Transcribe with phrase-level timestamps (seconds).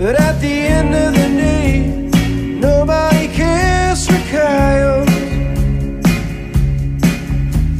[0.00, 1.80] But at the end of the day,
[2.58, 5.12] nobody cares for coyotes.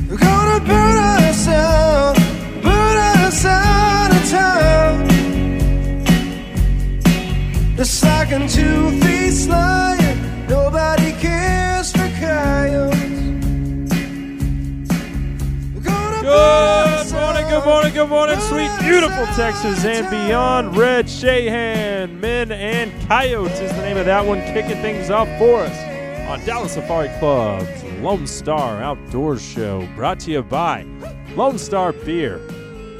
[0.07, 2.17] They're gonna burn us out,
[2.63, 5.09] burn us out of town.
[7.79, 13.89] Just like a two-faced lion, nobody cares for coyotes.
[15.73, 20.77] They're gonna burn Good morning, good morning, good morning, sweet, beautiful Texas and beyond.
[20.77, 25.61] Red Shahan, Men and Coyotes is the name of that one, kicking things off for
[25.61, 30.83] us on Dallas Safari Club's Lone Star Outdoors Show, brought to you by
[31.37, 32.41] Lone Star Beer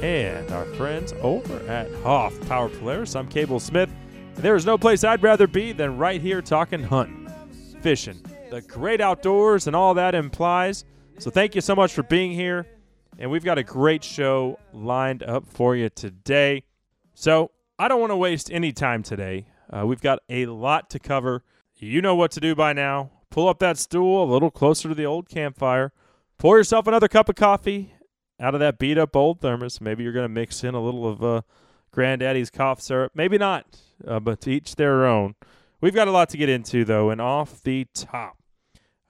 [0.01, 3.13] and our friends over at Hoffpauir Polaris.
[3.13, 3.91] I'm Cable Smith,
[4.35, 7.29] there is no place I'd rather be than right here talking hunting,
[7.81, 10.85] fishing, the great outdoors, and all that implies.
[11.17, 12.65] So thank you so much for being here.
[13.21, 16.63] And we've got a great show lined up for you today.
[17.13, 19.45] So I don't want to waste any time today.
[19.69, 21.43] Uh, we've got a lot to cover.
[21.75, 23.11] You know what to do by now.
[23.29, 25.93] Pull up that stool a little closer to the old campfire.
[26.39, 27.93] Pour yourself another cup of coffee
[28.39, 29.79] out of that beat up old thermos.
[29.79, 31.41] Maybe you're going to mix in a little of uh,
[31.91, 33.11] Granddaddy's cough syrup.
[33.13, 33.67] Maybe not,
[34.05, 35.35] uh, but to each their own.
[35.79, 38.37] We've got a lot to get into, though, and off the top,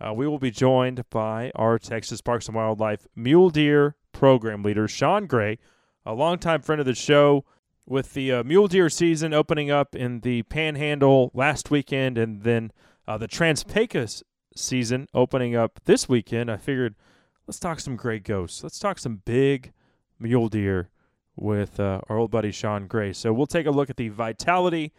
[0.02, 4.88] uh, we will be joined by our Texas Parks and Wildlife Mule Deer program leader,
[4.88, 5.58] Sean Gray,
[6.06, 7.46] a longtime friend of the show.
[7.88, 12.72] With the uh, mule deer season opening up in the Panhandle last weekend, and then
[13.08, 14.24] uh, the Trans-Pecos
[14.56, 16.96] season opening up this weekend, I figured
[17.48, 18.64] let's talk some gray ghosts.
[18.64, 19.74] Let's talk some big
[20.20, 20.90] mule deer
[21.36, 23.14] with uh, our old buddy Sean Gray.
[23.14, 24.94] So we'll take a look at the vitality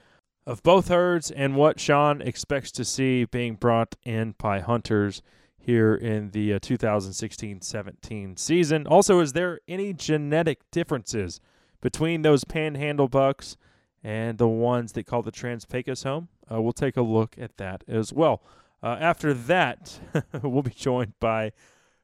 [0.47, 5.23] of both herds and what Sean expects to see being brought in by hunters
[5.65, 8.87] here in the uh, 2016-17 season.
[8.87, 11.41] Also, is there any genetic differences
[11.81, 13.57] between those panhandle bucks
[14.03, 16.29] and the ones that call the Trans-Pecos home?
[16.51, 18.43] Uh, we'll take a look at that as well.
[18.83, 20.01] Uh, after that,
[20.43, 21.53] we'll be joined by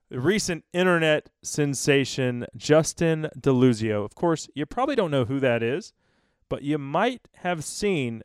[0.08, 4.04] the recent internet sensation Justin DeLuzio.
[4.04, 5.92] Of course, you probably don't know who that is,
[6.48, 8.22] but you might have seen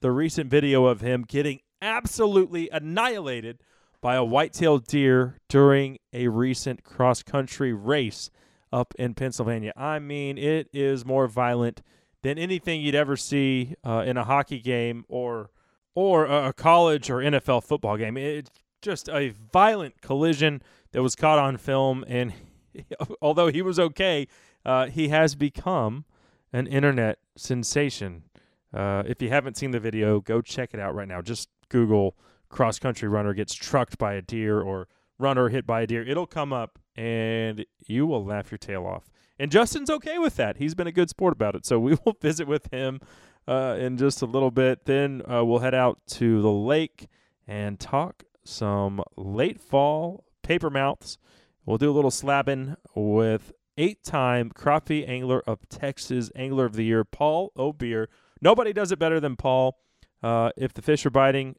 [0.00, 3.62] the recent video of him getting absolutely annihilated
[4.04, 8.28] by a white-tailed deer during a recent cross-country race
[8.70, 9.72] up in Pennsylvania.
[9.78, 11.80] I mean, it is more violent
[12.22, 15.48] than anything you'd ever see uh, in a hockey game or
[15.94, 18.18] or a college or NFL football game.
[18.18, 18.50] It's
[18.82, 20.60] just a violent collision
[20.92, 22.34] that was caught on film, and
[23.22, 24.28] although he was okay,
[24.66, 26.04] uh, he has become
[26.52, 28.24] an internet sensation.
[28.70, 31.22] Uh, if you haven't seen the video, go check it out right now.
[31.22, 32.14] Just Google
[32.54, 34.86] cross country runner gets trucked by a deer or
[35.18, 36.06] runner hit by a deer.
[36.06, 39.10] It'll come up and you will laugh your tail off.
[39.40, 40.58] And Justin's okay with that.
[40.58, 41.66] He's been a good sport about it.
[41.66, 43.00] So we will visit with him
[43.48, 44.84] uh, in just a little bit.
[44.84, 47.08] Then uh, we'll head out to the lake
[47.46, 51.18] and talk some late fall paper mouths.
[51.66, 56.84] We'll do a little slabbing with eight time crappie angler of Texas Angler of the
[56.84, 58.08] Year, Paul O'Beer.
[58.40, 59.78] Nobody does it better than Paul.
[60.22, 61.56] Uh, if the fish are biting,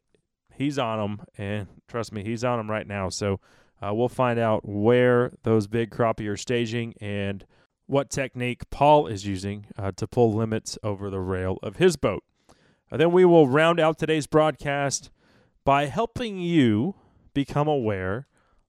[0.56, 1.26] he's on them.
[1.38, 3.08] And trust me, he's on them right now.
[3.08, 3.40] So
[3.80, 7.44] uh, we'll find out where those big crappie are staging and
[7.86, 12.24] what technique Paul is using uh, to pull limits over the rail of his boat.
[12.90, 15.10] Uh, then we will round out today's broadcast
[15.64, 16.94] by helping you
[17.34, 18.26] become aware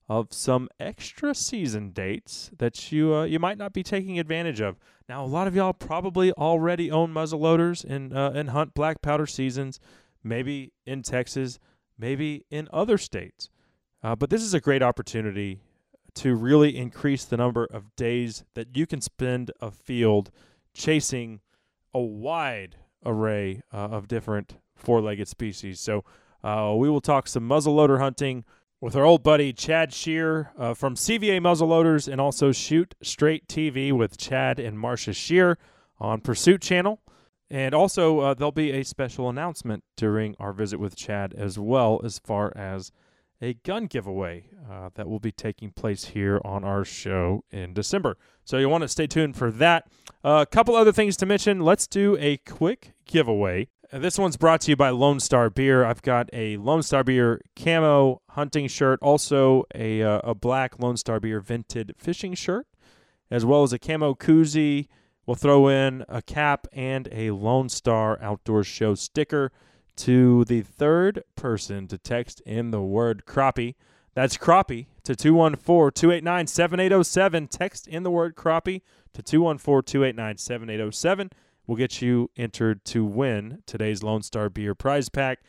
[0.09, 4.77] of some extra season dates that you uh, you might not be taking advantage of.
[5.09, 9.25] Now, a lot of y'all probably already own muzzleloaders and uh, and hunt black powder
[9.25, 9.79] seasons,
[10.23, 11.59] maybe in Texas,
[11.97, 13.49] maybe in other states.
[14.03, 15.59] Uh, but this is a great opportunity
[16.13, 20.31] to really increase the number of days that you can spend a field
[20.73, 21.41] chasing
[21.93, 22.75] a wide
[23.05, 25.79] array uh, of different four-legged species.
[25.79, 26.03] So
[26.43, 28.45] uh, we will talk some muzzleloader hunting
[28.79, 33.91] with our old buddy Chad Schearer uh, from CVA Muzzleloaders and also Shoot Straight TV
[33.91, 35.57] with Chad and Marsha Schearer
[35.99, 36.99] on Pursuit Channel.
[37.49, 42.01] And also, uh, there'll be a special announcement during our visit with Chad as well,
[42.03, 42.91] as far as
[43.41, 48.17] a gun giveaway uh, that will be taking place here on our show in December.
[48.43, 49.87] So you want to stay tuned for that.
[50.23, 51.61] A couple other things to mention.
[51.61, 53.69] Let's do a quick giveaway.
[53.93, 55.85] Uh, This one's brought to you by Lone Star Beer.
[55.85, 60.97] I've got a Lone Star Beer camo hunting shirt, also a uh, a black Lone
[60.97, 62.67] Star Beer vented fishing shirt,
[63.31, 64.87] as well as a camo koozie.
[65.27, 69.51] We'll throw in a cap and a Lone Star Outdoor Show sticker
[69.97, 73.75] to the third person to text in the word crappie.
[74.13, 77.47] That's crappie to 214 289 7807.
[77.49, 78.83] Text in the word crappie
[79.13, 81.29] to 214 289 7807.
[81.67, 85.39] We'll get you entered to win today's Lone Star Beer prize pack.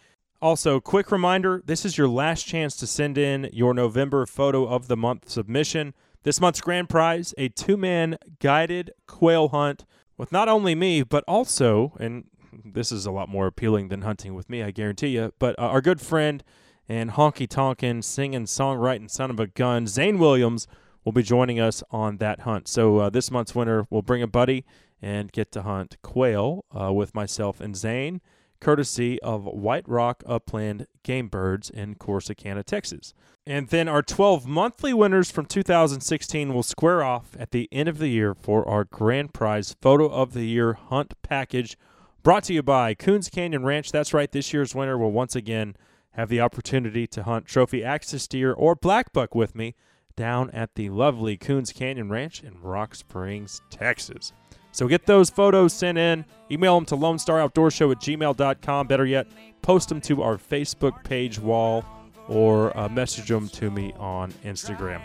[0.42, 4.88] Also, quick reminder this is your last chance to send in your November photo of
[4.88, 5.94] the month submission.
[6.22, 9.84] This month's grand prize a two man guided quail hunt
[10.16, 12.24] with not only me, but also, and
[12.64, 15.62] this is a lot more appealing than hunting with me, I guarantee you, but uh,
[15.62, 16.42] our good friend
[16.88, 20.66] and honky tonkin' singing, songwriting son of a gun, Zane Williams,
[21.04, 22.66] will be joining us on that hunt.
[22.66, 24.64] So uh, this month's winner will bring a buddy
[25.00, 28.20] and get to hunt quail uh, with myself and Zane,
[28.60, 33.14] courtesy of White Rock Upland Game Birds in Corsicana, Texas.
[33.46, 37.99] And then our 12 monthly winners from 2016 will square off at the end of
[37.99, 41.76] the year for our grand prize photo of the year hunt package
[42.22, 43.90] brought to you by Coons Canyon Ranch.
[43.90, 45.76] That's right, this year's winner will once again
[46.12, 49.75] have the opportunity to hunt trophy axis deer or black buck with me
[50.16, 54.32] down at the lovely Coons Canyon Ranch in Rock Springs, Texas.
[54.72, 56.24] So get those photos sent in.
[56.50, 58.86] Email them to Lone Star Outdoor Show at gmail.com.
[58.86, 59.26] Better yet,
[59.62, 61.84] post them to our Facebook page wall
[62.28, 65.00] or uh, message them to me on Instagram.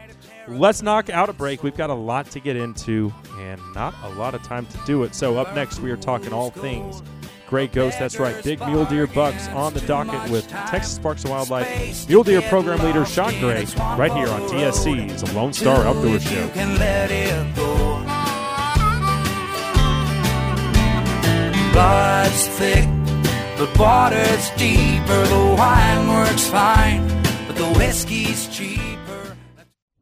[0.47, 1.63] Let's knock out a break.
[1.63, 5.03] We've got a lot to get into and not a lot of time to do
[5.03, 5.15] it.
[5.15, 7.01] So, up next, we are talking all things
[7.47, 7.99] Gray Ghost.
[7.99, 12.23] That's right, big mule deer bucks on the docket with Texas Parks and Wildlife mule
[12.23, 13.65] deer program leader Sean Gray
[13.95, 16.49] right here on DSC's Lone Star Outdoor Show.
[21.73, 22.87] Blood's thick,
[23.57, 25.25] but water's deeper.
[25.25, 27.07] The wine works fine,
[27.47, 29.35] but the whiskey's cheaper.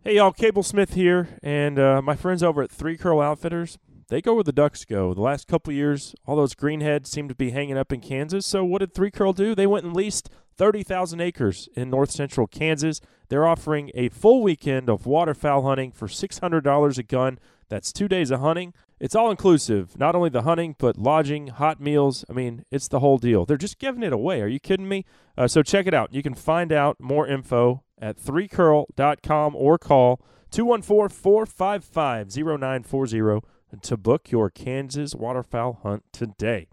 [0.04, 3.78] Hey y'all, Cable Smith here, and uh, my friends over at Three Curl Outfitters.
[4.10, 5.14] They go where the ducks go.
[5.14, 8.46] The last couple years, all those greenheads seem to be hanging up in Kansas.
[8.46, 9.56] So what did Three Curl do?
[9.56, 13.00] They went and leased 30,000 acres in north central Kansas.
[13.30, 17.40] They're offering a full weekend of waterfowl hunting for $600 a gun.
[17.70, 18.74] That's two days of hunting.
[19.02, 22.24] It's all inclusive, not only the hunting, but lodging, hot meals.
[22.30, 23.48] I mean, it's the whole deal.
[23.48, 24.42] They're just giving it away.
[24.42, 25.06] Are you kidding me?
[25.36, 26.14] Uh, so check it out.
[26.14, 30.22] You can find out more info at 3curl.com or call
[30.52, 33.40] 214 455 0940
[33.82, 36.68] to book your Kansas waterfowl hunt today.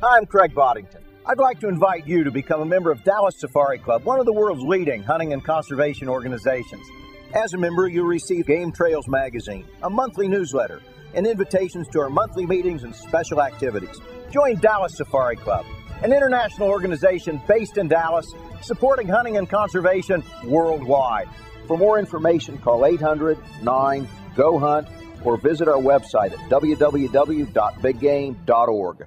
[0.00, 1.02] I'm Craig Boddington.
[1.26, 4.26] I'd like to invite you to become a member of Dallas Safari Club, one of
[4.26, 6.86] the world's leading hunting and conservation organizations.
[7.34, 10.82] As a member, you'll receive Game Trails Magazine, a monthly newsletter,
[11.14, 14.00] and invitations to our monthly meetings and special activities.
[14.32, 15.64] Join Dallas Safari Club,
[16.02, 18.26] an international organization based in Dallas
[18.62, 21.28] supporting hunting and conservation worldwide.
[21.68, 24.88] For more information, call 800 9 GO HUNT
[25.24, 29.06] or visit our website at www.biggame.org.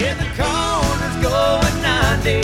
[0.00, 2.40] In the corners going 90,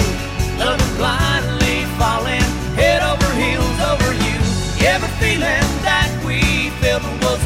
[0.59, 2.45] loving blindly falling
[2.77, 4.37] head over heels over you.
[4.85, 7.46] Every feeling that we felt was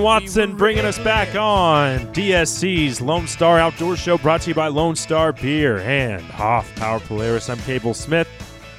[0.00, 4.96] Watson bringing us back on DSC's Lone Star Outdoor Show brought to you by Lone
[4.96, 7.50] Star Beer and Hoffpauir Polaris.
[7.50, 8.28] I'm Cable Smith.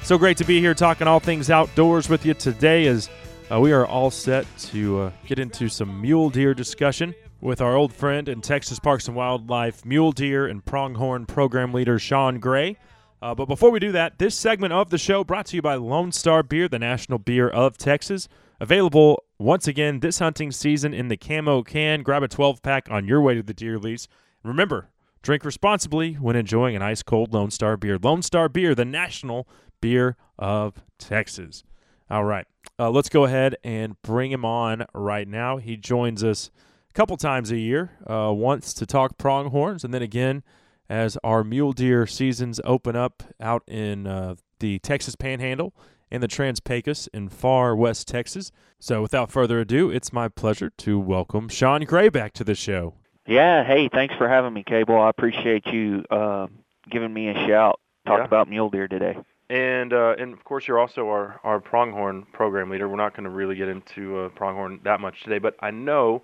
[0.02, 3.10] So great to be here talking all things outdoors with you today as
[3.52, 7.76] uh, we are all set to uh, get into some mule deer discussion with our
[7.76, 12.78] old friend and Texas Parks and Wildlife mule deer and pronghorn program leader Sean Gray.
[13.20, 15.74] Uh, but before we do that, this segment of the show brought to you by
[15.74, 18.28] Lone Star Beer, the national beer of Texas.
[18.60, 22.02] Available once again this hunting season in the camo can.
[22.02, 24.08] Grab a 12 pack on your way to the deer lease.
[24.42, 24.90] Remember,
[25.22, 27.98] drink responsibly when enjoying an ice cold Lone Star beer.
[27.98, 29.48] Lone Star Beer, the national
[29.80, 31.64] beer of Texas.
[32.10, 32.46] All right,
[32.78, 35.56] uh, let's go ahead and bring him on right now.
[35.56, 36.50] He joins us
[36.90, 40.42] a couple times a year, uh, once to talk pronghorns, and then again
[40.88, 45.74] as our mule deer seasons open up out in uh, the Texas Panhandle
[46.14, 48.52] and the Trans Pecos in far west Texas.
[48.78, 52.94] So, without further ado, it's my pleasure to welcome Sean Gray back to the show.
[53.26, 55.00] Yeah, hey, thanks for having me, Cable.
[55.00, 56.46] I appreciate you uh,
[56.88, 57.80] giving me a shout.
[58.06, 58.24] Talk Yeah.
[58.24, 59.16] about mule deer today.
[59.50, 62.88] And uh, and of course, you're also our, our pronghorn program leader.
[62.88, 66.22] We're not going to really get into uh, pronghorn that much today, but I know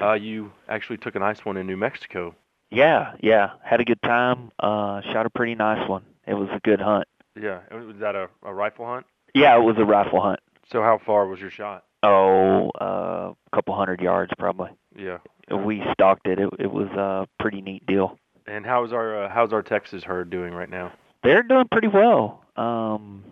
[0.00, 2.34] uh, you actually took a nice one in New Mexico.
[2.70, 4.52] Yeah, yeah, had a good time.
[4.60, 6.04] Uh, shot a pretty nice one.
[6.26, 7.06] It was a good hunt.
[7.40, 9.06] Yeah, was that a, a rifle hunt?
[9.34, 10.40] Yeah, it was a rifle hunt.
[10.70, 11.84] So how far was your shot?
[12.02, 14.70] Oh, uh, a couple hundred yards probably.
[14.96, 15.18] Yeah.
[15.54, 16.38] We stalked it.
[16.38, 18.18] It, it was a pretty neat deal.
[18.46, 20.92] And how's our uh, how's our Texas herd doing right now?
[21.22, 22.42] They're doing pretty well.
[22.56, 23.24] Um,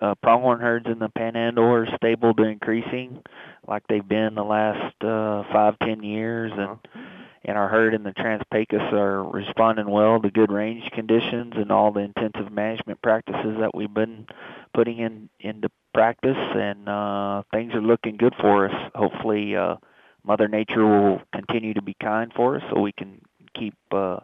[0.00, 3.22] uh, pronghorn herds in the Panhandle are stable to increasing,
[3.66, 7.00] like they've been the last uh, five, ten years, and Uh-huh.
[7.46, 11.92] And our herd in the Trans-Pecos are responding well to good range conditions and all
[11.92, 14.26] the intensive management practices that we've been
[14.74, 18.90] putting in into practice, and uh, things are looking good for us.
[18.96, 19.76] Hopefully, uh,
[20.24, 23.22] Mother Nature will continue to be kind for us, so we can
[23.54, 24.18] keep uh,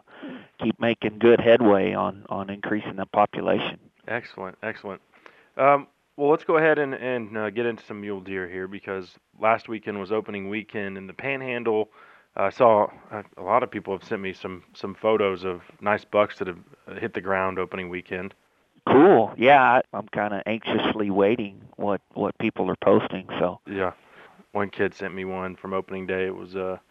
[0.61, 3.79] keep making good headway on on increasing the population.
[4.05, 5.01] Excellent, excellent.
[5.55, 5.87] Um,
[6.17, 9.67] well, let's go ahead and, and uh, get into some mule deer here because last
[9.69, 11.89] weekend was opening weekend in the Panhandle.
[12.35, 16.03] I saw uh, a lot of people have sent me some some photos of nice
[16.03, 18.33] bucks that have uh, hit the ground opening weekend.
[18.87, 19.33] Cool.
[19.37, 23.27] Yeah, I, I'm kind of anxiously waiting what what people are posting.
[23.39, 23.91] So Yeah,
[24.51, 26.25] one kid sent me one from opening day.
[26.25, 26.81] It was a,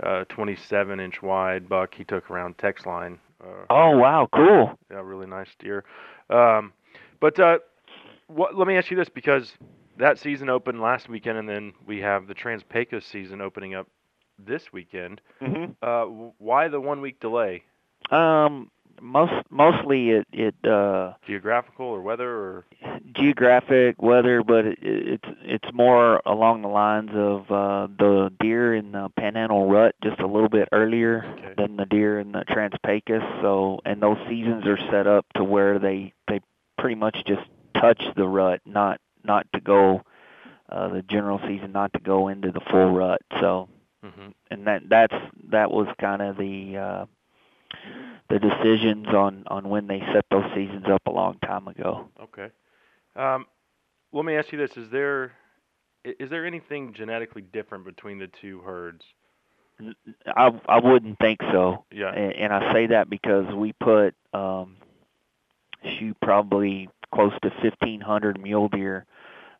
[0.00, 3.18] a 27 inch wide buck he took around Texline.
[3.42, 4.78] Uh, Oh wow, cool.
[4.90, 5.84] Yeah, really nice deer.
[6.30, 6.72] Um,
[7.20, 7.58] but uh,
[8.28, 9.52] what, let me ask you this because
[9.98, 13.86] that season opened last weekend, and then we have the Trans Pecos season opening up
[14.38, 15.20] this weekend.
[15.40, 16.04] hmm Uh,
[16.38, 17.62] why the one week delay?
[18.10, 22.64] Um, most mostly it it uh Geographical or weather or
[23.16, 28.92] geographic weather, but it, it's it's more along the lines of uh the deer in
[28.92, 31.54] the Panhandle rut just a little bit earlier Okay.
[31.56, 33.22] than the deer in the Trans-Pecos.
[33.42, 36.40] So and those seasons are set up to where they they
[36.78, 37.42] pretty much just
[37.80, 40.02] touch the rut, not not to go
[40.68, 43.20] uh the general season, not to go into the full rut.
[43.40, 43.68] So
[44.04, 45.14] hmm and that that's
[45.50, 47.06] that was kind of the uh
[48.30, 52.08] the decisions on on when they set those seasons up a long time ago.
[52.22, 52.50] okay.
[53.16, 53.46] Um,
[54.12, 55.32] let me ask you this: Is there
[56.04, 59.04] is there anything genetically different between the two herds?
[60.26, 61.84] I I wouldn't think so.
[61.92, 62.12] Yeah.
[62.14, 64.76] And, and I say that because we put um
[65.98, 69.06] shoot probably close to 1500 mule deer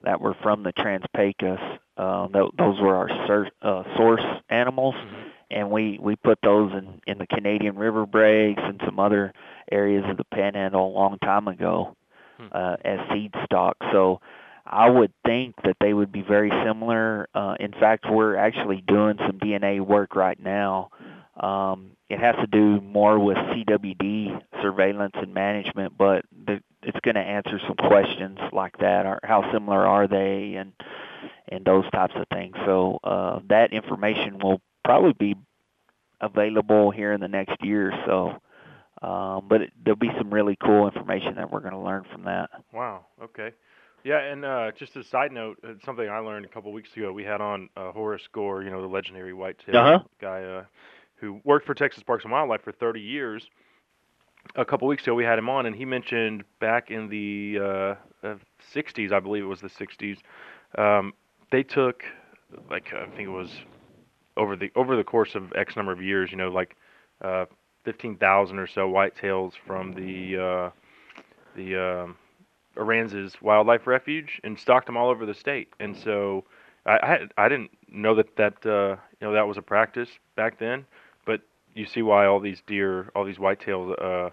[0.04, 1.58] that were from the Trans-Pecos.
[1.96, 5.30] Um th- those were our sur- uh, source animals Mhm.
[5.50, 9.32] and we we put those in in the Canadian River breaks and some other
[9.70, 11.94] areas of the Panhandle a long time ago
[12.38, 12.46] Hmm.
[12.52, 13.76] uh, as seed stock.
[13.92, 14.20] So
[14.66, 17.28] I would think that they would be very similar.
[17.34, 20.88] Uh, in fact, we're actually doing some DNA work right now.
[21.36, 27.16] Um, it has to do more with CWD surveillance and management, but the, it's going
[27.16, 29.06] to answer some questions like that.
[29.06, 30.72] Or how similar are they, and
[31.48, 32.54] and those types of things.
[32.66, 35.34] So uh, that information will probably be
[36.20, 39.06] available here in the next year or so.
[39.06, 42.24] Um, but it, there'll be some really cool information that we're going to learn from
[42.24, 42.50] that.
[42.72, 43.06] Wow.
[43.22, 43.52] Okay.
[44.04, 47.12] Yeah, and uh, just a side note, uh, something I learned a couple weeks ago.
[47.12, 49.98] We had on uh, Horace Gore, you know, the legendary whitetail Uh-huh.
[50.20, 50.64] guy uh,
[51.24, 53.48] who worked for Texas Parks and Wildlife for 30 years.
[54.56, 58.26] A couple weeks ago, we had him on, and he mentioned back in the uh,
[58.26, 58.36] uh,
[58.74, 60.18] 60s, I believe it was the 60s,
[60.76, 61.14] um,
[61.50, 62.04] they took
[62.70, 63.50] like I think it was
[64.36, 66.76] over the over the course of X number of years, you know, like
[67.22, 67.46] uh,
[67.84, 70.70] 15,000 or so whitetails from the uh,
[71.56, 72.16] the um,
[72.76, 75.68] Aransas Wildlife Refuge and stocked them all over the state.
[75.80, 76.44] And so
[76.84, 80.58] I I, I didn't know that that uh, you know that was a practice back
[80.58, 80.84] then,
[81.74, 84.30] you see why all these deer, all these whitetails, uh,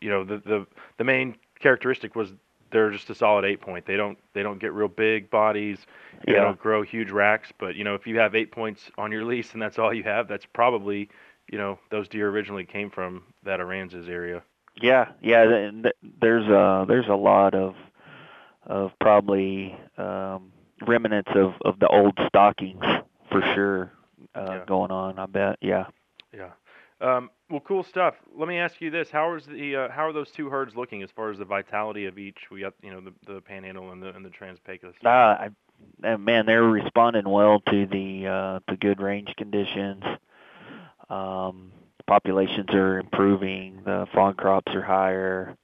[0.00, 0.66] you know, the the
[0.98, 2.32] the main characteristic was
[2.70, 3.86] they're just a solid eight point.
[3.86, 5.78] They don't they don't get real big bodies.
[6.26, 6.44] They Yeah.
[6.44, 7.52] don't grow huge racks.
[7.58, 10.02] But you know, if you have eight points on your lease and that's all you
[10.04, 11.08] have, that's probably
[11.50, 14.42] you know those deer originally came from that Aransas area.
[14.80, 15.44] Yeah, yeah.
[15.46, 17.74] th- th- There's a there's a lot of
[18.66, 20.52] of probably um,
[20.86, 22.84] remnants of of the old stockings
[23.30, 23.92] for sure
[24.34, 24.64] uh, Yeah.
[24.66, 25.18] going on.
[25.18, 25.56] I bet.
[25.60, 25.86] Yeah.
[26.34, 26.50] Yeah.
[27.00, 28.14] Um, well, cool stuff.
[28.34, 31.02] Let me ask you this: How is the uh, how are those two herds looking
[31.02, 32.38] as far as the vitality of each?
[32.50, 34.94] We got you know the, the Panhandle and the and the Trans Pecos.
[35.04, 35.48] Uh,
[36.18, 40.02] man, they're responding well to the uh, to good range conditions.
[41.08, 41.72] Um,
[42.06, 45.56] populations are improving, the fawn crops are higher.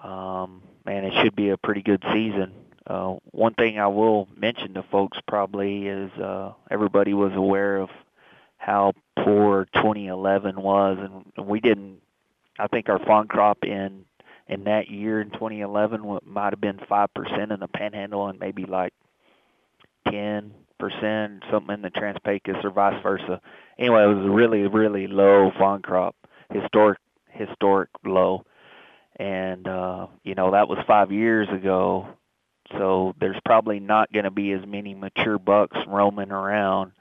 [0.00, 2.52] Um, man, it should be a pretty good season.
[2.86, 7.88] Uh, one thing I will mention to folks probably is uh, everybody was aware of
[8.64, 11.98] how poor 2011 was, and we didn't.
[12.58, 14.04] I think our fawn crop in
[14.48, 18.64] in that year in 2011 might have been five percent in the Panhandle and maybe
[18.64, 18.92] like
[20.10, 23.40] 10 percent, something in the Trans-Pecos or vice versa.
[23.78, 26.16] Anyway, it was a really really low fawn crop,
[26.50, 26.98] historic
[27.30, 28.44] historic low,
[29.16, 32.08] and uh, you know that was five years ago.
[32.78, 36.92] So there's probably not going to be as many mature bucks roaming around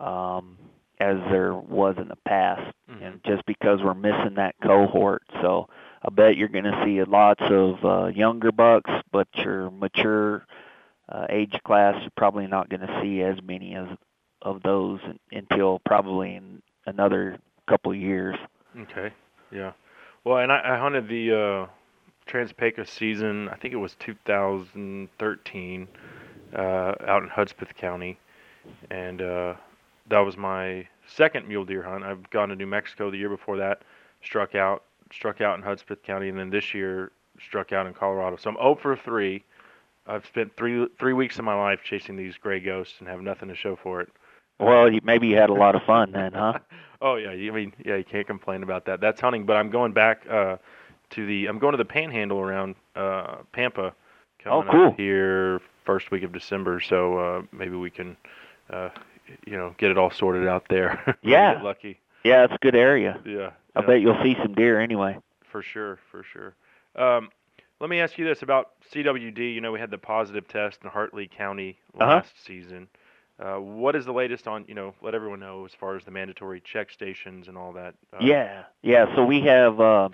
[0.00, 0.56] um,
[1.00, 3.02] as there was in the past, Mhm.
[3.02, 5.22] and just because we're missing that cohort.
[5.40, 5.68] So
[6.02, 10.46] I bet you're going to see lots of uh, younger bucks, but your mature
[11.08, 13.88] uh, age class, you're probably not going to see as many as
[14.42, 15.00] of those
[15.32, 18.36] until probably in another couple of years.
[18.78, 19.10] Okay.
[19.50, 19.72] Yeah.
[20.22, 21.66] Well, and I, I hunted the uh,
[22.26, 23.48] Trans-Pecos season.
[23.48, 25.88] I think it was 2013
[26.54, 26.60] uh,
[27.06, 28.18] out in Hudspeth County,
[28.90, 29.54] and uh,
[30.10, 32.04] that was my second mule deer hunt.
[32.04, 33.82] I've gone to New Mexico the year before that,
[34.22, 38.36] struck out, struck out in Hudspeth County, and then this year struck out in Colorado.
[38.36, 39.42] So I'm 0 for 3.
[40.06, 43.48] I've spent three three weeks of my life chasing these gray ghosts and have nothing
[43.48, 44.08] to show for it.
[44.58, 46.58] Well, you, maybe you had a lot of fun then, huh?
[47.02, 49.00] Oh yeah, you- I mean yeah, you can't complain about that.
[49.00, 50.56] That's hunting, but I'm going back uh,
[51.10, 53.94] to the I'm going to the Panhandle around uh, Pampa.
[54.46, 54.88] Oh, cool.
[54.88, 58.16] Up here first week of December, so uh, maybe we can,
[58.70, 58.88] uh,
[59.46, 61.16] you know, get it all sorted out there.
[61.22, 61.60] Yeah.
[61.62, 62.00] Lucky.
[62.24, 63.18] Yeah, it's a good area.
[63.24, 63.50] Yeah.
[63.76, 65.18] I yeah, bet you'll see some deer anyway.
[65.42, 66.54] for sure, for sure.
[66.96, 67.30] Um,
[67.80, 69.54] let me ask you this about CWD.
[69.54, 72.06] You know, we had the positive test in Hartley County Uh-huh.
[72.16, 72.88] last season.
[73.42, 76.10] Uh, what is the latest on, you know, let everyone know as far as the
[76.10, 77.94] mandatory check stations and all that?
[78.12, 79.14] Uh, Yeah, yeah.
[79.16, 80.10] So we have uh,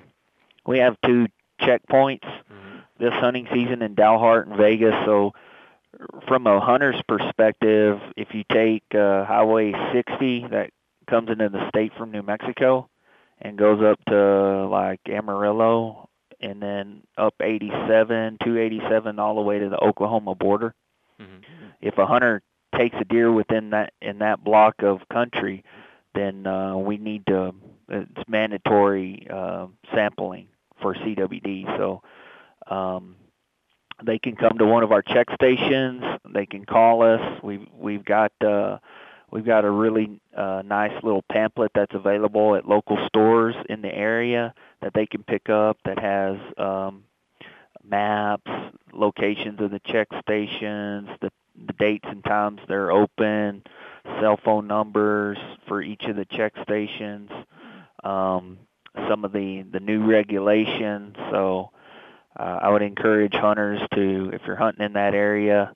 [0.64, 1.26] we have two
[1.61, 2.82] checkpoints mhm.
[2.99, 4.94] this hunting season in Dalhart and Vegas.
[5.05, 5.33] So
[6.28, 10.70] from a hunter's perspective, if you take uh, Highway 60 that
[11.06, 12.88] comes into the state from New Mexico
[13.40, 16.09] and goes up to like Amarillo
[16.40, 20.74] and then up 87, 287 all the way to the Oklahoma border.
[21.20, 21.42] Mhm.
[21.80, 22.42] If a hunter
[22.76, 25.64] takes a deer within that in that block of country,
[26.14, 27.54] then uh, we need to.
[27.88, 30.48] It's mandatory uh, sampling
[30.82, 31.66] for CWD.
[31.76, 32.02] So
[32.66, 33.16] um,
[34.04, 36.02] they can come to one of our check stations.
[36.32, 37.40] They can call us.
[37.42, 38.78] We've we've got uh,
[39.30, 43.94] we've got a really uh, nice little pamphlet that's available at local stores in the
[43.94, 47.04] area that they can pick up that has um,
[47.82, 48.50] maps,
[48.92, 51.30] locations of the check stations, the
[51.66, 53.62] the dates and times they're open,
[54.20, 57.30] cell phone numbers for each of the check stations,
[58.04, 58.59] um,
[59.09, 61.16] some of the the new regulations.
[61.30, 61.70] So
[62.38, 65.72] uh, I would encourage hunters to, if you're hunting in that area,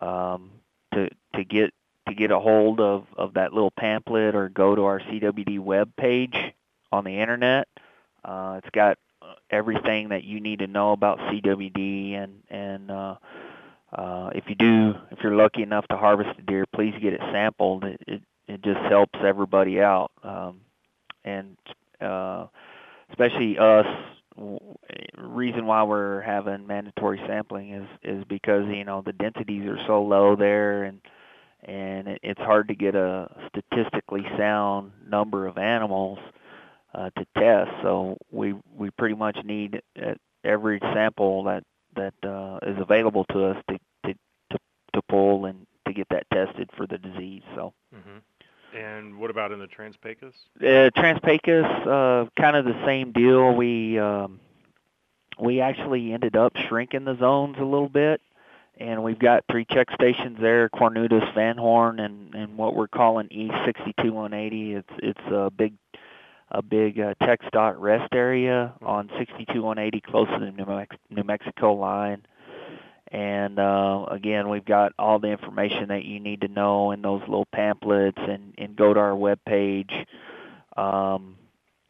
[0.00, 0.50] um,
[0.94, 1.72] to to get
[2.08, 5.94] to get a hold of of that little pamphlet or go to our CWD web
[5.96, 6.36] page
[6.90, 7.68] on the internet.
[8.24, 13.16] Uh, it's got uh, everything that you need to know about CWD and and uh,
[13.92, 17.20] uh, if you do, if you're lucky enough to harvest a deer, please get it
[17.32, 17.84] sampled.
[17.84, 20.60] It it, it just helps everybody out, um,
[21.24, 21.56] and
[22.00, 22.46] uh,
[23.10, 23.86] especially us.
[25.18, 30.02] Reason why we're having mandatory sampling is is because you know the densities are so
[30.02, 31.00] low there, and
[31.62, 36.18] and it, it's hard to get a statistically sound number of animals
[36.94, 37.70] uh, to test.
[37.82, 40.14] So we we pretty much need uh,
[40.44, 41.64] every sample that
[41.96, 44.14] that uh, is available to us to, to
[44.50, 44.58] to
[44.94, 47.42] to pull and to get that tested for the disease.
[47.54, 48.22] So Mhm.
[48.74, 50.32] And what about in the Trans-Pecos?
[50.60, 53.54] uh, Trans-Pecos, uh, kind of the same deal.
[53.54, 54.40] We um,
[55.38, 58.20] we actually ended up shrinking the zones a little bit,
[58.78, 63.28] and we've got three check stations there: Cornudas, Van Horn, and and what we're calling
[63.30, 64.74] East 62180.
[64.74, 65.74] It's it's a big
[66.50, 71.72] a big uh, TxDOT rest area on 62180 close to the New, Mex- New Mexico
[71.74, 72.24] line.
[73.12, 77.20] And uh, again, we've got all the information that you need to know in those
[77.20, 80.06] little pamphlets, and, and go to our webpage.
[80.76, 81.36] Um,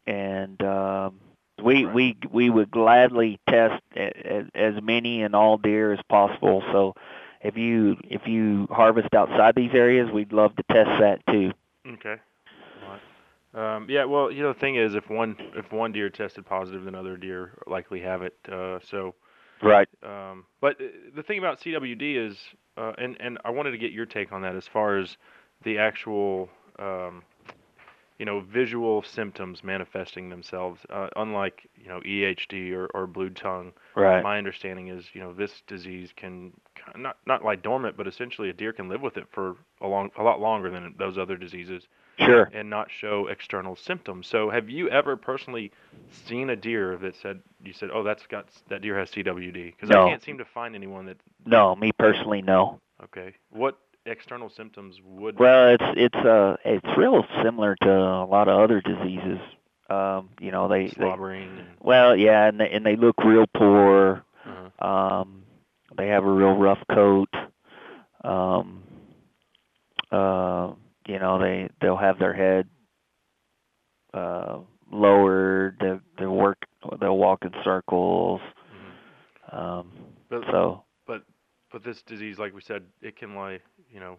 [0.05, 1.19] and um,
[1.63, 1.95] we Right.
[1.95, 6.61] we we would gladly test a- a- as many and all deer as possible.
[6.73, 6.95] So
[7.41, 11.53] if you if you harvest outside these areas, we'd love to test that too.
[11.87, 12.17] Okay.
[12.81, 13.01] Right.
[13.75, 14.05] Um, yeah.
[14.05, 17.15] Well, you know, the thing is, if one if one deer tested positive, then other
[17.17, 18.35] deer likely have it.
[18.51, 19.15] Uh, so,
[19.63, 19.87] Right.
[20.03, 22.37] um, but uh, the thing about CWD is,
[22.77, 25.17] uh, and and I wanted to get your take on that as far as
[25.63, 26.49] the actual,
[26.79, 27.23] um,
[28.19, 33.29] you you know, visual symptoms manifesting themselves, uh, unlike you know EHD or, or blue
[33.29, 33.73] tongue.
[33.95, 34.23] Right.
[34.23, 36.53] My understanding is, you know, this disease can
[36.95, 40.09] not not lie dormant, but essentially a deer can live with it for a long,
[40.17, 41.87] a lot longer than those other diseases,
[42.19, 42.49] Sure.
[42.53, 44.27] and not show external symptoms.
[44.27, 45.71] So, have you ever personally
[46.27, 49.53] seen a deer that said you said, "Oh, that's got that deer has CWD"?
[49.75, 50.05] Because No.
[50.05, 51.17] I can't seem to find anyone that.
[51.45, 52.79] No, me personally, no.
[53.03, 55.39] Okay, what external symptoms would?
[55.39, 59.39] Well, it's it's uh it's real similar to a lot of other diseases.
[59.89, 61.49] Um, you know, they, they slobbering.
[61.49, 64.23] And, well, yeah, and they, and they look real poor.
[64.45, 65.43] uh Um,
[65.97, 67.29] they have a real rough coat.
[68.23, 68.83] Um,
[70.11, 70.71] uh,
[71.07, 72.67] you know, they they'll have their head
[74.13, 74.59] uh,
[74.91, 75.77] lowered.
[75.79, 76.57] They they work.
[76.99, 78.41] They'll walk in circles.
[79.51, 79.91] Um,
[80.29, 81.23] But so but
[81.71, 83.59] but this disease, like we said, it can lie,
[83.91, 84.17] you know,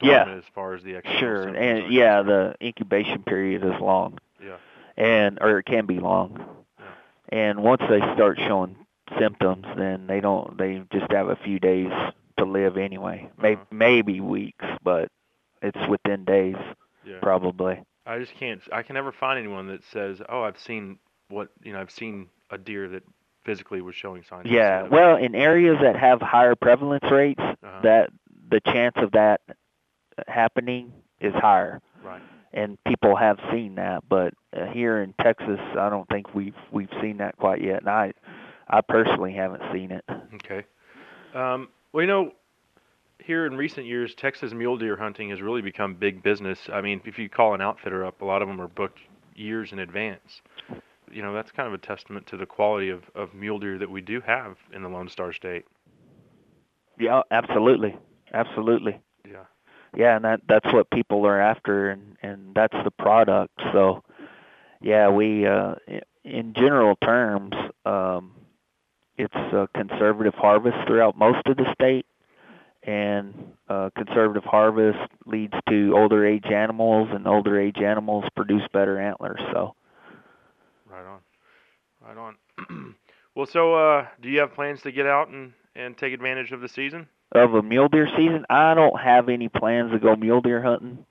[0.00, 0.24] Yeah.
[0.36, 4.18] as far as the sure, symptoms are and yeah, the incubation period is long.
[4.42, 4.56] yeah.
[4.96, 6.38] and or it can be long.
[6.78, 6.86] Yeah.
[7.30, 8.76] And once they start showing
[9.18, 10.56] symptoms, then they don't.
[10.58, 11.90] They just have a few days
[12.38, 13.28] to live anyway.
[13.40, 13.64] May, Uh-huh.
[13.70, 15.08] Maybe weeks, but
[15.62, 16.56] it's within days
[17.04, 17.18] Yeah.
[17.22, 17.80] probably.
[18.06, 18.60] I just can't.
[18.72, 20.98] I can never find anyone that says, "Oh, I've seen
[21.28, 21.80] what you know.
[21.80, 23.02] I've seen a deer that
[23.44, 24.82] physically was showing signs." of Yeah.
[24.82, 27.80] CWD." Well, in areas that have higher prevalence rates, Uh-huh.
[27.82, 28.10] that
[28.48, 29.40] the chance of that
[30.28, 31.80] happening is higher.
[32.02, 32.20] right.
[32.54, 36.90] And people have seen that, but uh, here in Texas, I don't think we've we've
[37.00, 37.80] seen that quite yet.
[37.80, 38.12] And I,
[38.68, 40.04] I personally haven't seen it.
[40.34, 40.64] Okay.
[41.34, 42.32] Um, well, you know,
[43.24, 46.58] here in recent years, Texas mule deer hunting has really become big business.
[46.72, 48.98] I mean, if you call an outfitter up, a lot of them are booked
[49.34, 50.42] years in advance.
[51.10, 53.90] You know, that's kind of a testament to the quality of, of mule deer that
[53.90, 55.64] we do have in the Lone Star State.
[56.98, 57.96] Yeah, absolutely,
[58.32, 59.00] absolutely.
[59.28, 59.44] Yeah.
[59.94, 63.52] Yeah, and that that's what people are after, and and that's the product.
[63.72, 64.02] So,
[64.80, 65.74] yeah, we uh,
[66.24, 67.52] in general terms,
[67.84, 68.32] um,
[69.18, 72.06] it's a conservative harvest throughout most of the state,
[72.84, 73.34] and
[73.68, 79.40] uh, conservative harvest leads to older age animals, and older age animals produce better antlers.
[79.52, 79.74] So,
[80.90, 81.20] Right on.
[82.06, 82.16] Right
[82.68, 82.94] on.
[83.34, 86.60] well, so uh, do you have plans to get out and, and take advantage of
[86.60, 87.08] the season?
[87.34, 91.04] of a mule deer season, I don't have any plans to go mule deer hunting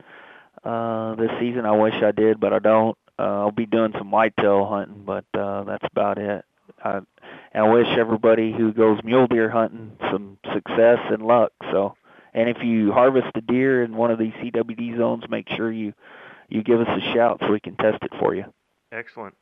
[0.63, 1.65] uh this season.
[1.65, 2.95] I wish I did, but I don't.
[3.17, 6.45] Uh, I'll be doing some whitetail hunting, but uh that's about it.
[6.83, 6.99] I
[7.53, 11.51] and I wish everybody who goes mule deer hunting some success and luck.
[11.71, 11.95] So,
[12.33, 15.93] and if you harvest a deer in one of these CWD zones, make sure you
[16.49, 18.45] you give us a shout so we can test it for you.
[18.91, 19.35] Excellent.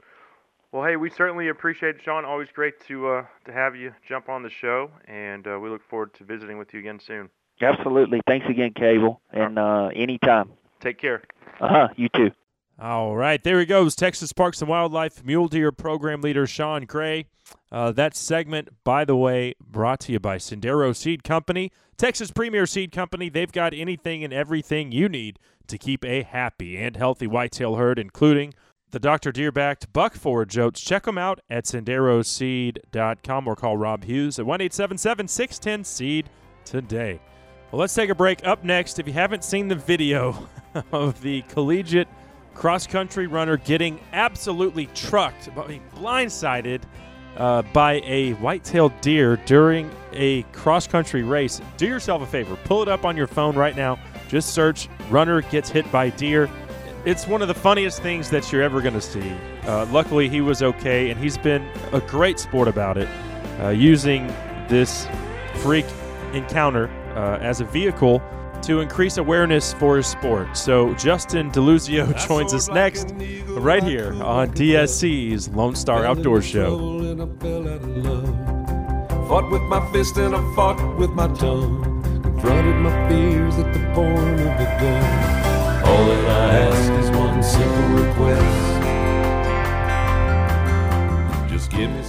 [0.71, 2.25] Well, hey, we certainly appreciate it, Sean.
[2.25, 5.81] Always great to uh, to have you jump on the show, and uh, we look
[5.89, 7.29] forward to visiting with you again soon.
[7.61, 8.21] Absolutely.
[8.27, 10.51] Thanks again, Cable, and uh anytime.
[10.79, 11.23] Take care.
[11.59, 12.31] Uh-huh, you too.
[12.81, 13.93] All right, there he goes.
[13.93, 17.25] Texas Parks and Wildlife Mule Deer Program Leader Sean Gray.
[17.71, 22.65] Uh, that segment, by the way, brought to you by Sendero Seed Company, Texas Premier
[22.65, 23.27] Seed Company.
[23.27, 27.99] They've got anything and everything you need to keep a happy and healthy whitetail herd,
[27.99, 28.53] including
[28.91, 29.33] the Dr.
[29.33, 30.79] Deer-backed buck forage oats.
[30.79, 36.29] Check them out at senderoseed.com or call Rob Hughes at 1-877-610-SEED
[36.63, 37.19] today.
[37.71, 38.47] Well, let's take a break.
[38.47, 40.47] Up next, if you haven't seen the video
[40.93, 42.07] of the collegiate
[42.53, 46.81] cross country runner getting absolutely trucked, mean, blindsided
[47.37, 52.55] uh, by a white-tailed deer during a cross country race, do yourself a favor.
[52.65, 53.97] Pull it up on your phone right now.
[54.27, 56.49] Just search "runner gets hit by deer."
[57.05, 59.33] It's one of the funniest things that you're ever going to see.
[59.65, 63.07] Uh, luckily, he was okay, and he's been a great sport about it,
[63.61, 64.27] uh, using
[64.67, 65.07] this
[65.55, 65.85] freak
[66.33, 68.21] encounter uh, as a vehicle
[68.63, 70.55] to increase awareness for his sport.
[70.57, 73.13] So Justin Deluzio joins us next,
[73.47, 76.77] right here on DSC's Lone Star Outdoor Show.
[79.27, 81.83] Fought with my fist and I fought with my tongue.
[82.23, 85.03] Confronted my fears at the point of a gun.
[85.85, 88.79] All that I ask is one simple request.
[91.51, 92.08] Just give me some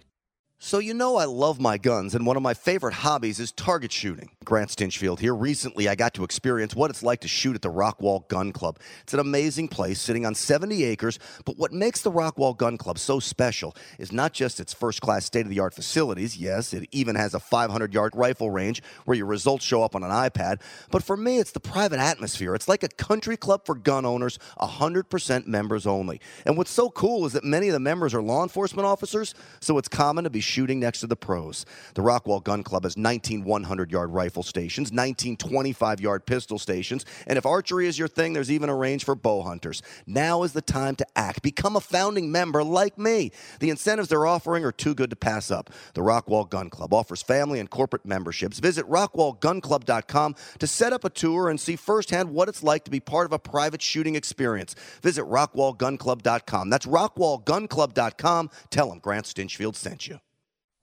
[0.63, 3.91] So, you know, I love my guns, and one of my favorite hobbies is target
[3.91, 4.29] shooting.
[4.51, 5.33] Grant Stinchfield here.
[5.33, 8.79] Recently, I got to experience what it's like to shoot at the Rockwall Gun Club.
[9.01, 12.99] It's an amazing place sitting on 70 acres, but what makes the Rockwall Gun Club
[12.99, 16.35] so special is not just its first class state of the art facilities.
[16.35, 20.03] Yes, it even has a 500 yard rifle range where your results show up on
[20.03, 20.59] an iPad,
[20.89, 22.53] but for me, it's the private atmosphere.
[22.53, 26.19] It's like a country club for gun owners, 100% members only.
[26.45, 29.77] And what's so cool is that many of the members are law enforcement officers, so
[29.77, 31.65] it's common to be shooting next to the pros.
[31.93, 34.09] The Rockwall Gun Club has 19 100 yard
[34.41, 38.69] rifle stations, 19 25 yard pistol stations, and if archery is your thing, there's even
[38.69, 39.81] a range for bow hunters.
[40.07, 41.41] Now is the time to act.
[41.41, 43.31] Become a founding member like me.
[43.59, 45.69] The incentives they're offering are too good to pass up.
[45.93, 48.59] The Rockwall Gun Club offers family and corporate memberships.
[48.59, 52.99] Visit rockwallgunclub.com to set up a tour and see firsthand what it's like to be
[52.99, 54.75] part of a private shooting experience.
[55.01, 56.69] Visit rockwallgunclub.com.
[56.69, 58.49] That's rockwallgunclub.com.
[58.69, 60.19] Tell them Grant Stinchfield sent you.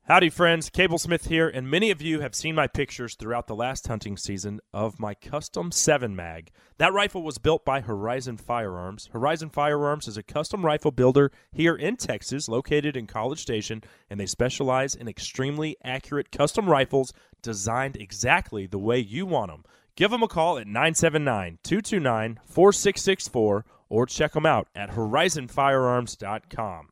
[0.09, 0.71] Howdy, friends.
[0.71, 4.17] Cable Smith here, and many of you have seen my pictures throughout the last hunting
[4.17, 6.51] season of my custom 7 mag.
[6.79, 9.11] That rifle was built by Horizon Firearms.
[9.13, 14.19] Horizon Firearms is a custom rifle builder here in Texas, located in College Station, and
[14.19, 19.63] they specialize in extremely accurate custom rifles designed exactly the way you want them.
[19.95, 26.89] Give them a call at 979 229 4664 or check them out at horizonfirearms.com.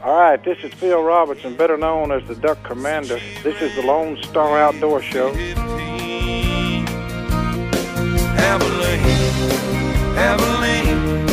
[0.00, 3.18] All right, this is Phil Robertson, better known as the Duck Commander.
[3.42, 5.30] This is the Lone Star Outdoor Show.
[8.38, 9.00] Abilene,
[10.16, 11.26] Abilene.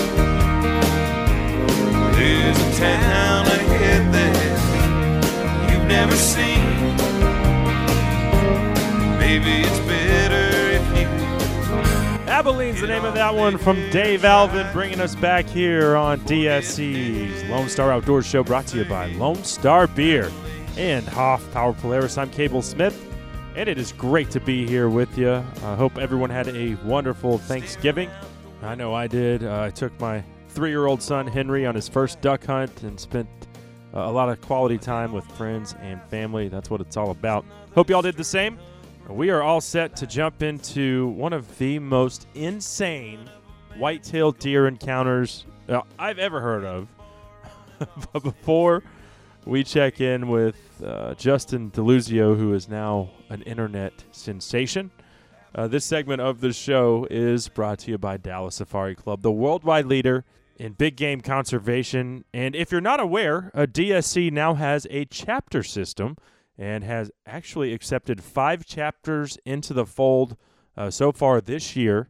[2.16, 6.66] There's a town ahead that you've never seen.
[9.20, 11.35] Maybe it's better if you.
[12.36, 17.50] Abilene's the name of that one from Dave Alvin, bringing us back here on DSC's
[17.50, 20.30] Lone Star Outdoors Show, brought to you by Lone Star Beer
[20.76, 22.18] and Hoffpauir Polaris.
[22.18, 23.02] I'm Cable Smith,
[23.56, 25.32] and it is great to be here with you.
[25.32, 28.10] I hope everyone had a wonderful Thanksgiving.
[28.62, 29.46] I know I did.
[29.46, 33.30] Uh, I took my three-year-old son Henry on his first duck hunt and spent
[33.94, 36.50] uh, a lot of quality time with friends and family.
[36.50, 37.46] That's what it's all about.
[37.76, 38.60] Hope y'all did the same.
[39.10, 43.30] We are all set to jump into one of the most insane
[43.78, 46.88] white-tailed deer encounters uh, I've ever heard of.
[48.14, 48.84] but before
[49.46, 54.90] we check in with uh, Justin Deluzio, who is now an internet sensation,
[55.54, 59.32] uh, this segment of the show is brought to you by Dallas Safari Club, the
[59.32, 60.26] worldwide leader
[60.58, 62.26] in big game conservation.
[62.34, 66.18] And if you're not aware, a DSC now has a chapter system
[66.58, 70.38] and has actually accepted five chapters into the fold
[70.78, 72.10] uh, so far this year.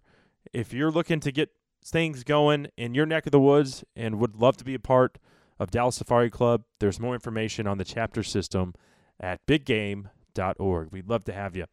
[0.53, 1.49] If you're looking to get
[1.83, 5.17] things going in your neck of the woods and would love to be a part
[5.59, 8.73] of Dallas Safari Club, there's more information on the chapter system
[9.19, 10.91] at biggame.org.
[10.91, 11.65] We'd love to have you.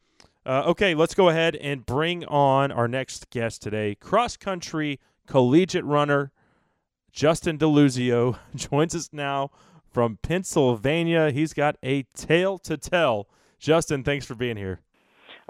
[0.45, 3.95] Uh, okay, let's go ahead and bring on our next guest today.
[3.95, 6.33] Cross country collegiate runner
[7.13, 9.51] Justin Deluzio joins us now
[9.93, 11.31] from Pennsylvania.
[11.31, 13.27] He's got a tale to tell.
[13.59, 14.81] Justin, thanks for being here.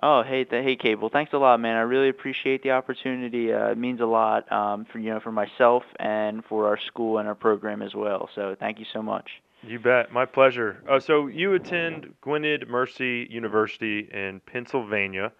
[0.02, 1.10] Oh, hey, th- hey, Cable.
[1.10, 1.76] Thanks a lot, man.
[1.76, 3.52] I really appreciate the opportunity.
[3.52, 7.18] Uh, it means a lot um, for you know for myself and for our school
[7.18, 8.28] and our program as well.
[8.34, 9.28] So thank you so much.
[9.62, 10.12] You bet.
[10.12, 10.82] My pleasure.
[10.88, 15.30] Uh, so you attend Gwynedd Mercy University in Pennsylvania,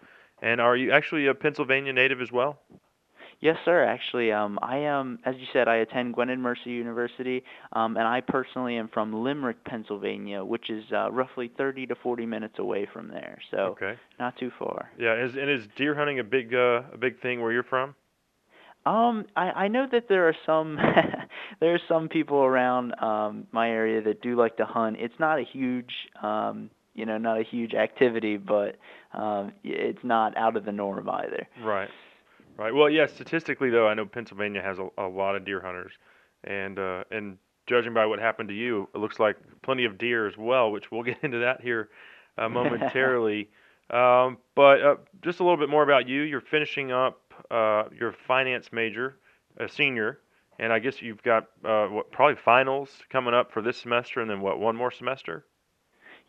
[0.41, 2.59] and are you actually a Pennsylvania native as well?
[3.43, 3.83] Yes, sir.
[3.83, 8.21] Actually, um, I am, as you said, I attend Gwynedd Mercy University, um, and I
[8.21, 13.09] personally am from Limerick, Pennsylvania, which is uh, roughly 30 to 40 minutes away from
[13.09, 13.37] there.
[13.51, 13.95] So Okay.
[14.17, 14.89] not too far.
[14.97, 15.21] Yeah.
[15.21, 17.95] Is, and is deer hunting a big uh, a big thing where you're from?
[18.85, 20.77] Um, I, I know that there are some
[21.59, 24.95] there are some people around um, my area that do like to hunt.
[25.01, 28.77] It's not a huge um, you know not a huge activity, but
[29.13, 31.45] um, it's not out of the norm either.
[31.61, 31.89] Right.
[32.57, 32.73] Right.
[32.73, 33.07] Well, yeah.
[33.07, 35.93] Statistically, though, I know Pennsylvania has a, a lot of deer hunters,
[36.43, 37.37] and uh, and
[37.67, 40.71] judging by what happened to you, it looks like plenty of deer as well.
[40.71, 41.89] Which we'll get into that here
[42.37, 43.49] uh, momentarily.
[43.89, 46.21] um, but uh, just a little bit more about you.
[46.21, 49.17] You're finishing up uh, your finance major,
[49.57, 50.19] a senior,
[50.59, 54.29] and I guess you've got uh, what probably finals coming up for this semester, and
[54.29, 55.45] then what one more semester.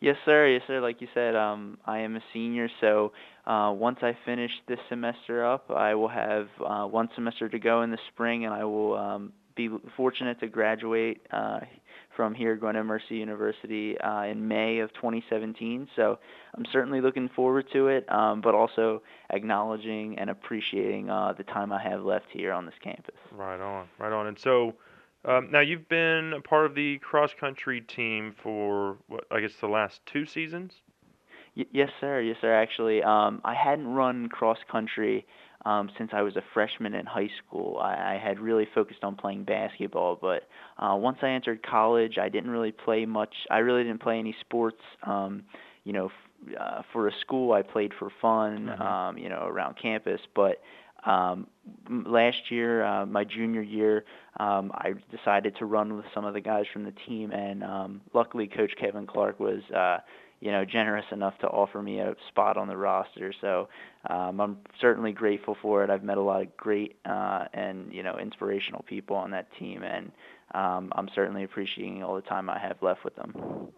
[0.01, 0.47] Yes, sir.
[0.47, 0.81] Yes, sir.
[0.81, 3.13] Like you said, um, I am a senior, so
[3.47, 7.83] uh, once I finish this semester up, I will have uh, one semester to go
[7.83, 11.59] in the spring, and I will um, be fortunate to graduate uh,
[12.15, 15.87] from here, Gwynedd Mercy University, uh, in May of 2017.
[15.95, 16.17] So
[16.55, 21.71] I'm certainly looking forward to it, um, but also acknowledging and appreciating uh, the time
[21.71, 23.15] I have left here on this campus.
[23.31, 24.27] Right on, right on.
[24.27, 24.73] And so,
[25.25, 29.55] Um, now you've been a part of the cross country team for what I guess
[29.59, 30.73] the last two seasons.
[31.55, 32.21] Y- yes, sir.
[32.21, 32.53] Yes, sir.
[32.53, 35.25] Actually, um, I hadn't run cross country
[35.65, 37.79] um, since I was a freshman in high school.
[37.79, 40.43] I, I had really focused on playing basketball, but
[40.77, 43.33] uh, once I entered college, I didn't really play much.
[43.49, 44.81] I really didn't play any sports.
[45.03, 45.43] Um,
[45.83, 48.67] you know, f- uh, for a school, I played for fun.
[48.77, 48.81] Mhm.
[48.81, 50.61] Um, you know, around campus, but
[51.05, 51.47] um,
[51.87, 54.05] m- last year, uh, my junior year,
[54.39, 58.01] um, I decided to run with some of the guys from the team, and um,
[58.13, 59.99] luckily, Coach Kevin Clark was, uh,
[60.41, 63.33] you know, generous enough to offer me a spot on the roster.
[63.41, 63.67] So
[64.09, 65.89] um, I'm certainly grateful for it.
[65.89, 69.83] I've met a lot of great uh, and you know inspirational people on that team,
[69.83, 70.11] and
[70.53, 73.33] um, I'm certainly appreciating all the time I have left with them.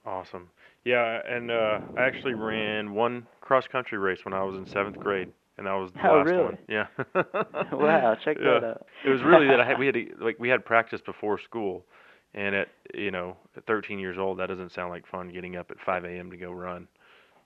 [0.06, 0.50] Awesome.
[0.84, 4.98] Yeah, and uh, I actually ran one cross country race when I was in seventh
[5.00, 6.44] grade, and that was the Oh, last really?
[6.44, 6.58] one.
[6.70, 6.88] Yeah.
[7.72, 8.60] Wow, check yeah.
[8.60, 8.86] that out.
[9.06, 11.86] it was really that I had we had to, like we had practice before school,
[12.34, 15.72] and at you know at 13 years old that doesn't sound like fun getting up
[15.72, 16.32] at 5 a.m.
[16.32, 16.88] to go run.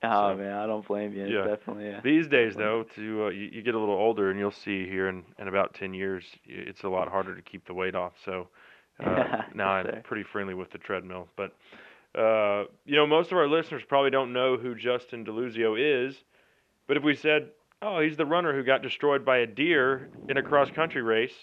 [0.03, 1.27] Oh So, man, I don't blame you.
[1.27, 1.45] yeah.
[1.45, 1.85] Definitely.
[1.89, 1.99] Yeah.
[2.03, 5.07] These days though, to uh, you, you get a little older and you'll see here
[5.09, 8.13] in, in about 10 years it's a lot harder to keep the weight off.
[8.25, 8.47] So
[9.05, 11.53] uh, now I'm pretty friendly with the treadmill, but
[12.17, 15.75] uh, you know most of our listeners probably don't know who Justin Deluzio
[16.07, 16.15] is,
[16.87, 17.49] but if we said,
[17.81, 21.33] "Oh, he's the runner who got destroyed by a deer in a cross country race,"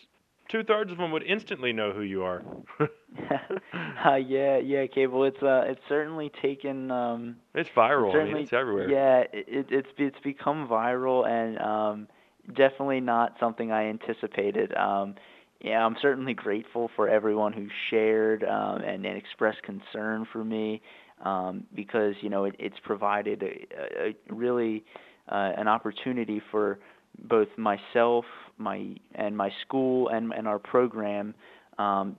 [0.49, 2.43] two thirds of them would instantly know who you are.
[2.81, 5.25] uh, yeah, yeah, cable.
[5.25, 8.15] It's uh, it's certainly taken um, it's viral.
[8.15, 8.91] I mean, it's everywhere.
[8.91, 12.09] Yeah, it, it's it's become viral and um,
[12.55, 14.75] definitely not something I anticipated.
[14.77, 15.15] Um,
[15.61, 20.81] yeah, I'm certainly grateful for everyone who shared um, and, and expressed concern for me
[21.25, 24.85] um, because you know it, it's provided a, a a really
[25.29, 26.79] uh, an opportunity for
[27.25, 28.25] both myself,
[28.59, 31.35] my and my school and and our program
[31.79, 32.17] um,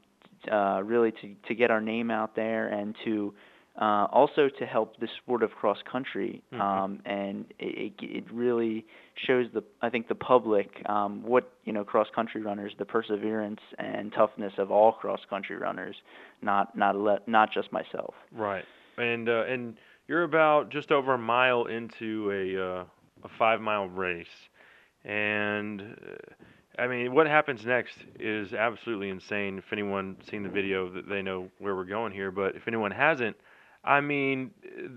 [0.52, 3.34] uh, really to to get our name out there and to
[3.80, 6.60] uh, also to help the sport of cross country, Mhm.
[6.60, 11.72] um, and it, it it really shows the I think the public um, what you
[11.72, 15.96] know cross country runners, the perseverance and toughness of all cross country runners,
[16.42, 18.16] not not le- not just myself.
[18.34, 18.66] Right.
[18.98, 22.84] And uh, and you're about just over a mile into a uh,
[23.24, 24.49] a five mile race,
[25.10, 29.58] and uh, I mean, what happens next is absolutely insane.
[29.58, 32.32] If anyone seen the video, they know where we're going here.
[32.32, 33.36] But if anyone hasn't,
[33.84, 34.52] I mean,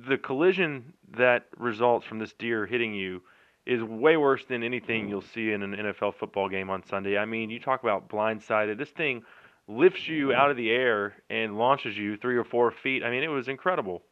[0.09, 3.23] the collision that results from this deer hitting you
[3.65, 7.17] is way worse than anything you'll see in an NFL football game on Sunday.
[7.17, 8.77] I mean, you talk about blindsided.
[8.77, 9.23] This thing
[9.67, 13.03] lifts you out of the air and launches you three or four feet.
[13.03, 14.03] I mean, it was incredible.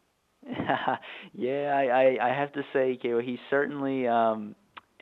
[1.35, 4.55] yeah, I, I I have to say, Cable, he certainly um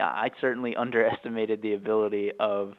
[0.06, 2.74] I certainly underestimated the ability of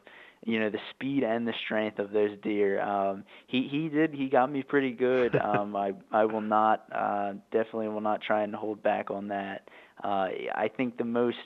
[0.46, 2.82] you know the speed and the strength of those deer.
[2.82, 5.36] Um he he did he got me pretty good.
[5.44, 9.68] Um I I will not uh definitely will not try and hold back on that.
[10.04, 11.38] Uh I think the most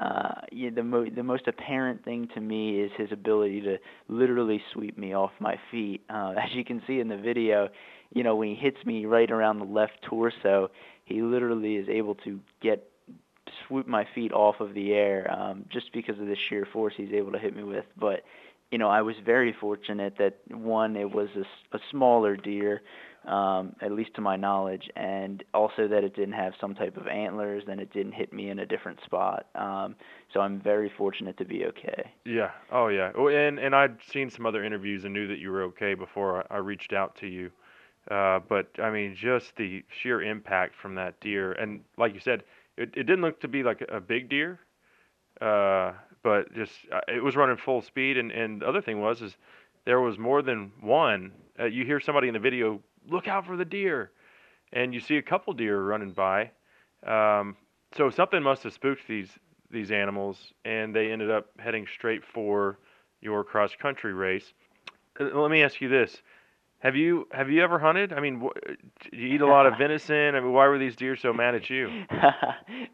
[0.00, 3.76] uh, yeah, the mo- the most apparent thing to me is his ability to
[4.08, 6.02] literally sweep me off my feet.
[6.08, 7.68] Uh, as you can see in the video,
[8.14, 10.70] you know when he hits me right around the left torso,
[11.04, 12.89] he literally is able to get
[13.70, 17.12] swoop my feet off of the air um, just because of the sheer force he's
[17.14, 17.86] able to hit me with.
[17.98, 18.24] But
[18.70, 21.28] you know, I was very fortunate that one, it was
[21.72, 22.82] a smaller deer,
[23.26, 27.08] um, at least to my knowledge, and also that it didn't have some type of
[27.08, 29.46] antlers, and it didn't hit me in a different spot.
[29.56, 29.96] Um,
[30.32, 32.12] so I'm very fortunate to be okay.
[32.24, 32.52] Yeah.
[32.70, 33.10] Oh, yeah.
[33.16, 36.56] And and I'd seen some other interviews and knew that you were okay before I,
[36.56, 37.50] I reached out to you.
[38.08, 42.44] Uh, but I mean, just the sheer impact from that deer, and like you said,
[42.80, 44.58] it, it didn't look to be like a big deer,
[45.40, 48.16] uh, but just uh, it was running full speed.
[48.16, 49.36] And and the other thing was is
[49.84, 51.32] there was more than one.
[51.58, 54.10] Uh, you hear somebody in the video, look out for the deer,
[54.72, 56.50] and you see a couple deer running by.
[57.06, 57.56] Um,
[57.96, 59.30] so something must have spooked these
[59.70, 62.78] these animals, and they ended up heading straight for
[63.20, 64.52] your cross country race.
[65.18, 66.22] Uh, Let me ask you this:
[66.80, 68.12] Have you have you ever hunted?
[68.12, 68.58] I mean, wh-
[69.10, 70.34] do you eat a lot of venison?
[70.34, 71.92] I mean, why were these deer so mad at you?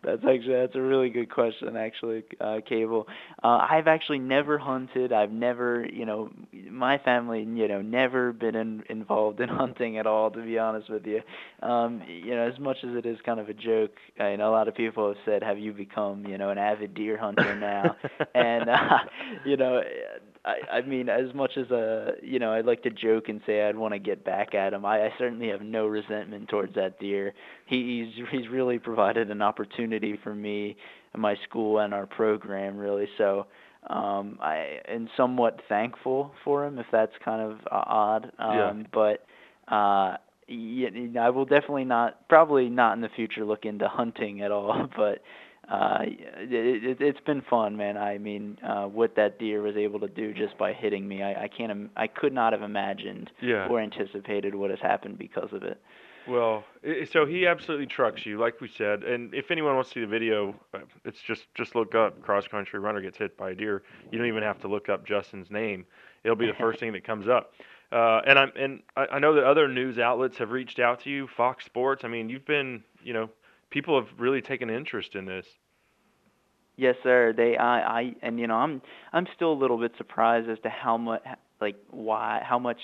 [0.04, 3.06] that's actually that's a really good question, actually, uh, Cable.
[3.42, 5.12] Uh, I've actually never hunted.
[5.12, 6.30] I've never, you know,
[6.70, 10.30] my family, you know, never been in, involved in hunting at all.
[10.30, 11.20] To be honest with you,
[11.66, 14.52] um, you know, as much as it is kind of a joke, I know a
[14.52, 17.96] lot of people have said, "Have you become, you know, an avid deer hunter now?"
[18.34, 18.98] and uh,
[19.44, 19.80] you know,
[20.46, 23.62] I, I mean, as much as uh, you know, I'd like to joke and say
[23.62, 24.84] I'd want to get back at him.
[24.84, 27.34] I, I certainly have no resentment towards that deer.
[27.66, 30.76] He, he's he's really provided an opportunity for me
[31.12, 33.08] and my school and our program, really.
[33.18, 33.46] So,
[33.88, 38.24] Um, I am somewhat thankful for him if that's kind of uh, odd.
[38.38, 38.72] Um, Yeah.
[38.92, 39.26] But
[39.72, 40.16] uh,
[40.48, 44.88] I will definitely not, probably not in the future, look into hunting at all.
[44.96, 45.22] But
[45.70, 47.96] uh, it, it, it's been fun, man.
[47.96, 51.44] I mean, uh, what that deer was able to do just by hitting me, I,
[51.44, 53.66] I can't, im- I could not have imagined Yeah.
[53.68, 55.80] or anticipated what has happened because of it.
[56.28, 56.64] Well,
[57.12, 59.04] so he absolutely trucks you, like we said.
[59.04, 62.48] And if anyone wants to see the video, uh, it's just just look up cross
[62.48, 63.84] country runner gets hit by a deer.
[64.10, 65.86] You don't even have to look up Justin's name;
[66.24, 67.52] it'll be the first thing that comes up.
[67.92, 71.10] Uh, and I'm and I, I know that other news outlets have reached out to
[71.10, 72.02] you, Fox Sports.
[72.02, 73.30] I mean, you've been, you know,
[73.70, 75.46] people have really taken interest in this.
[76.76, 77.32] Yes, sir.
[77.36, 80.68] They, I, I, and you know, I'm, I'm still a little bit surprised as to
[80.68, 81.22] how much,
[81.60, 82.80] like, why, how much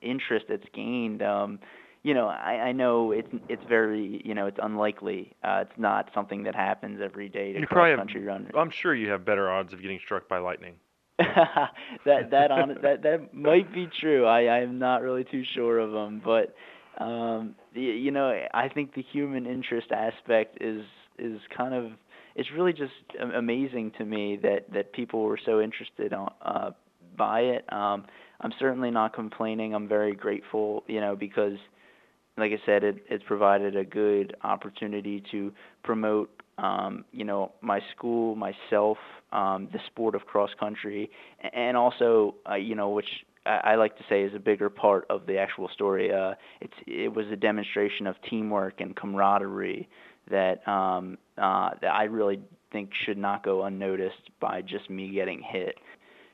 [0.00, 1.20] interest it's gained.
[1.22, 1.58] Um,
[2.04, 5.32] you know, I, I know it's, it's very, you know, it's unlikely.
[5.42, 8.52] Uh, it's not something that happens every day to You cross have- country runners.
[8.56, 10.74] I'm sure you have better odds of getting struck by lightning.
[11.18, 14.26] that that on that that might be true.
[14.26, 16.54] I I'm not really too sure of them, but
[17.02, 20.82] um you know, I think the human interest aspect is
[21.18, 21.92] is kind of
[22.34, 22.92] it's really just
[23.34, 26.70] amazing to me that that people were so interested on uh
[27.16, 27.72] by it.
[27.72, 28.04] Um
[28.40, 29.74] I'm certainly not complaining.
[29.74, 31.56] I'm very grateful, you know, because
[32.36, 35.52] like I said, it it's provided a good opportunity to
[35.82, 38.98] promote um, you know, my school, myself,
[39.32, 41.10] um, the sport of cross country,
[41.52, 43.08] and also, uh, you know, which
[43.46, 46.12] I, like to say is a bigger part of the actual story.
[46.12, 49.88] Uh, it's it was a demonstration of teamwork and camaraderie
[50.30, 52.40] that um, uh, that I really
[52.72, 55.76] think should not go unnoticed by just me getting hit.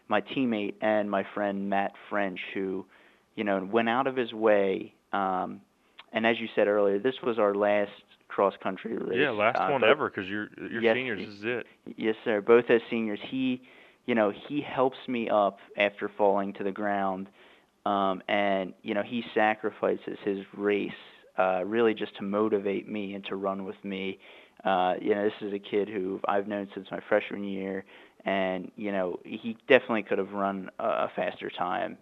[0.08, 2.86] My teammate and my friend Matt French, who,
[3.36, 4.94] you know, went out of his way.
[5.12, 5.60] Um,
[6.12, 7.90] and as you said earlier, this was our last
[8.28, 9.18] cross country race.
[9.20, 11.20] Yeah, last uh, one ever because you're you're Yes, seniors.
[11.20, 11.66] This is it.
[11.96, 12.40] Yes, sir.
[12.40, 13.62] Both as seniors, he,
[14.06, 17.28] you know, he helps me up after falling to the ground,
[17.86, 20.90] um, and you know, he sacrifices his race
[21.38, 24.18] uh, really just to motivate me and to run with me.
[24.64, 27.84] Uh, you know, this is a kid who I've known since my freshman year,
[28.24, 31.96] and you know, he definitely could have run a, a faster time.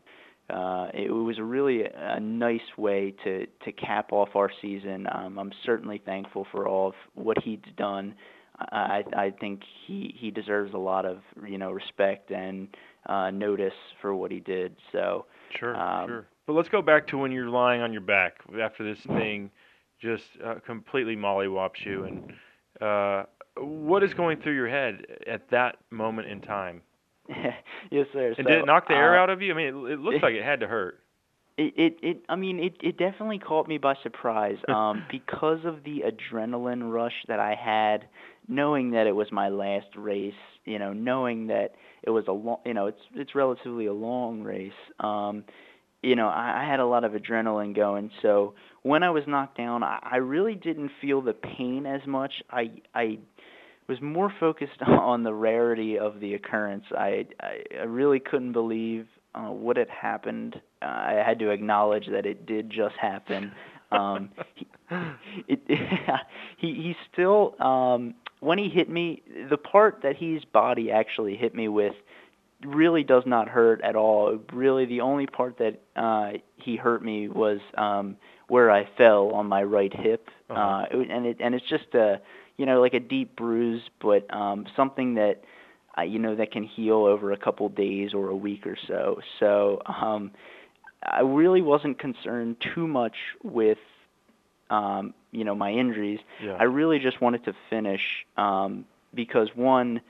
[0.51, 5.07] Uh, it was a really a nice way to to cap off our season.
[5.13, 8.15] Um, I'm certainly thankful for all of what he's done.
[8.61, 12.69] I I think he he deserves a lot of you know respect and
[13.07, 14.77] uh, notice for what he did.
[14.93, 15.27] So
[15.59, 16.27] Sure, Um, sure.
[16.47, 19.51] But let's go back to when you're lying on your back after this thing
[20.01, 22.33] just uh, completely mollywops you, and
[22.81, 23.25] uh,
[23.57, 26.83] what is going through your head at that moment in time?
[27.91, 28.29] yes, sir.
[28.29, 29.53] And so, did it knock the air uh, out of you?
[29.53, 31.01] I mean, it, it looks like it had to hurt.
[31.59, 35.83] It, it, it, I mean, it, it definitely caught me by surprise, um, because of
[35.85, 38.09] the adrenaline rush that I had,
[38.47, 40.33] knowing that it was my last race,
[40.65, 41.73] you know, knowing that
[42.05, 45.45] it was a long, you know, it's, it's relatively a long race, um,
[46.03, 49.59] you know, I, I had a lot of adrenaline going, so when I was knocked
[49.59, 52.33] down, I, I really didn't feel the pain as much.
[52.51, 53.19] I, I
[53.89, 56.85] was more focused on the rarity of the occurrence.
[56.97, 60.61] I, I, I really couldn't believe uh, what had happened.
[60.83, 63.53] Uh, I had to acknowledge that it did just happen.
[63.93, 64.67] Um, he,
[65.49, 65.61] it,
[66.59, 71.55] he he still um, when he hit me, the part that his body actually hit
[71.55, 71.95] me with
[72.65, 74.39] really does not hurt at all.
[74.53, 78.17] Really, the only part that uh, he hurt me was um,
[78.49, 80.61] where I fell on my right hip, Uh-huh.
[80.61, 82.21] uh, and it and it's just a
[82.57, 85.43] you know like a deep bruise, but um, something that
[85.99, 89.21] uh, you know that can heal over a couple days or a week or so.
[89.41, 90.31] So um,
[91.03, 93.79] I really wasn't concerned too much with
[94.71, 96.21] um, you know my injuries.
[96.43, 96.57] Yeah.
[96.59, 98.01] I really just wanted to finish
[98.37, 98.85] um,
[99.15, 100.01] because one,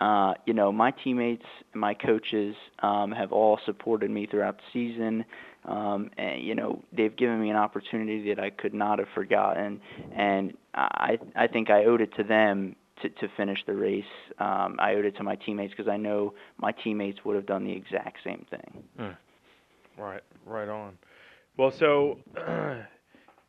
[0.00, 1.44] uh, you know, my teammates,
[1.74, 5.24] my coaches um, have all supported me throughout the season.
[5.64, 9.80] Um, and you know, they've given me an opportunity that I could not have forgotten,
[10.14, 14.04] and I I think I owed it to them to to finish the race.
[14.38, 17.64] Um, I owed it to my teammates because I know my teammates would have done
[17.64, 18.84] the exact same thing.
[19.98, 20.98] Right, right on.
[21.56, 22.18] Well, so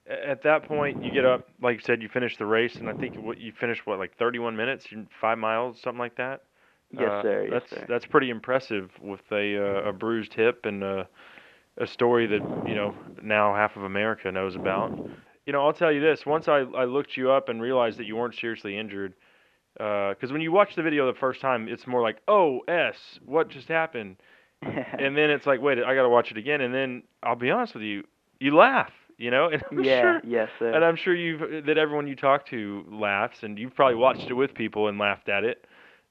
[0.10, 2.94] at that point, you get up, like you said, you finish the race, and I
[2.94, 4.88] think you finished what like 31 minutes,
[5.20, 6.44] five miles, something like that.
[6.92, 7.48] Yes, Uh, sir.
[7.52, 7.86] Yes, that's sir.
[7.90, 11.08] that's pretty impressive with a uh, a bruised hip and a,
[11.78, 14.94] a story that you know now half of America knows about.
[15.46, 18.06] You know, I'll tell you this: once I I looked you up and realized that
[18.06, 19.14] you weren't seriously injured,
[19.78, 23.50] because when you watch the video the first time, it's more like, oh s, what
[23.50, 24.18] just happened?
[24.62, 26.62] and then it's like, wait, I got to watch it again.
[26.62, 28.04] And then I'll be honest with you,
[28.40, 29.92] you laugh, you know, and I'm yeah.
[30.00, 30.72] sure, Yes, sir.
[30.74, 34.34] and I'm sure you've that everyone you talk to laughs, and you've probably watched it
[34.34, 35.66] with people and laughed at it.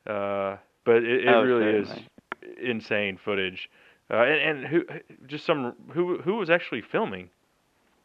[0.06, 2.06] Uh, but it, it Oh, really certainly.
[2.50, 3.68] is insane footage.
[4.10, 4.84] Uh, and, and who
[5.26, 7.30] just some who who was actually filming?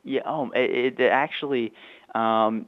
[0.03, 0.21] Yeah.
[0.25, 1.73] Oh, it, it actually,
[2.15, 2.65] um,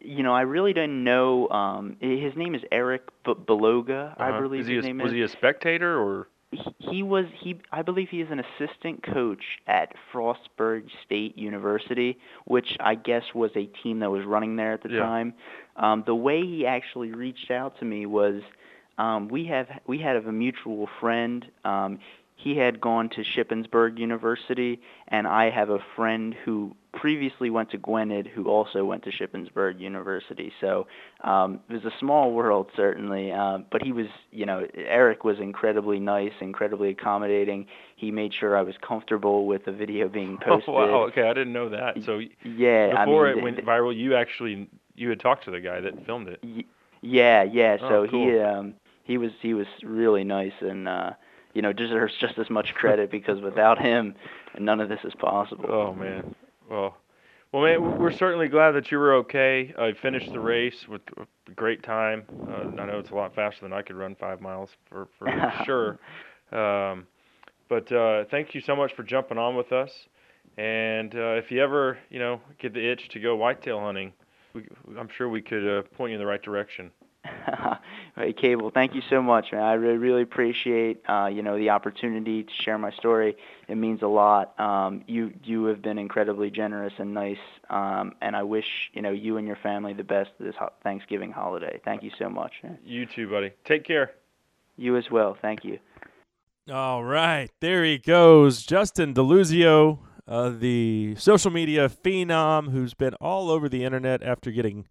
[0.00, 1.48] you know, I really didn't know.
[1.48, 4.42] Um, his name is Eric B- Beloga, I Uh-huh.
[4.42, 5.16] believe is his a, name was is.
[5.16, 6.28] he a spectator or?
[6.52, 12.18] he, he was he I believe he is an assistant coach at Frostburg State University,
[12.44, 15.00] which I guess was a team that was running there at the Yeah.
[15.00, 15.34] time.
[15.76, 18.42] Um, the way he actually reached out to me was
[18.98, 21.44] um, we have we had a mutual friend.
[21.64, 21.98] Um,
[22.36, 27.78] he had gone to Shippensburg University, and I have a friend who previously went to
[27.78, 30.52] Gwynedd, who also went to Shippensburg University.
[30.60, 30.86] So
[31.24, 33.32] um, it was a small world, certainly.
[33.32, 37.66] Uh, but he was, you know, Eric was incredibly nice, incredibly accommodating.
[37.96, 40.68] He made sure I was comfortable with the video being posted.
[40.68, 41.96] Oh wow, okay, I didn't know that.
[42.04, 45.60] So Yeah, I before mean, it went viral, you actually you had talked to the
[45.60, 46.40] guy that filmed it.
[46.42, 46.64] Y-
[47.02, 47.76] Yeah, yeah.
[47.80, 48.74] Oh, So he um
[49.04, 51.10] he was he was really nice and uh
[51.56, 54.14] you know deserves just as much credit because without him
[54.58, 55.64] none of this is possible.
[55.66, 56.34] Oh man.
[56.70, 56.96] Well,
[57.50, 59.72] well, man, we're certainly glad that you were okay.
[59.78, 62.24] I finished the race with a great time.
[62.46, 65.28] Uh, I know it's a lot faster than I could run five miles for for
[65.64, 65.98] sure.
[66.52, 67.06] Um,
[67.70, 69.90] but uh, thank you so much for jumping on with us.
[70.58, 74.12] And uh, if you ever, you know, get the itch to go whitetail hunting,
[74.52, 76.90] we, I'm sure we could uh, point you in the right direction.
[78.18, 79.60] Hey, Cable, thank you so much, man.
[79.60, 83.36] I really, really appreciate, uh, you know, the opportunity to share my story.
[83.68, 84.58] It means a lot.
[84.58, 87.36] Um, you, you have been incredibly generous and nice,
[87.68, 88.64] um, and I wish,
[88.94, 91.78] you know, you and your family the best this ho- Thanksgiving holiday.
[91.84, 92.52] Thank you so much.
[92.62, 92.78] Man.
[92.82, 93.52] You too, buddy.
[93.66, 94.12] Take care.
[94.78, 95.36] You as well.
[95.42, 95.78] Thank you.
[96.72, 103.50] All right, there he goes, Justin Deluzio, uh, the social media phenom who's been all
[103.50, 104.86] over the internet after getting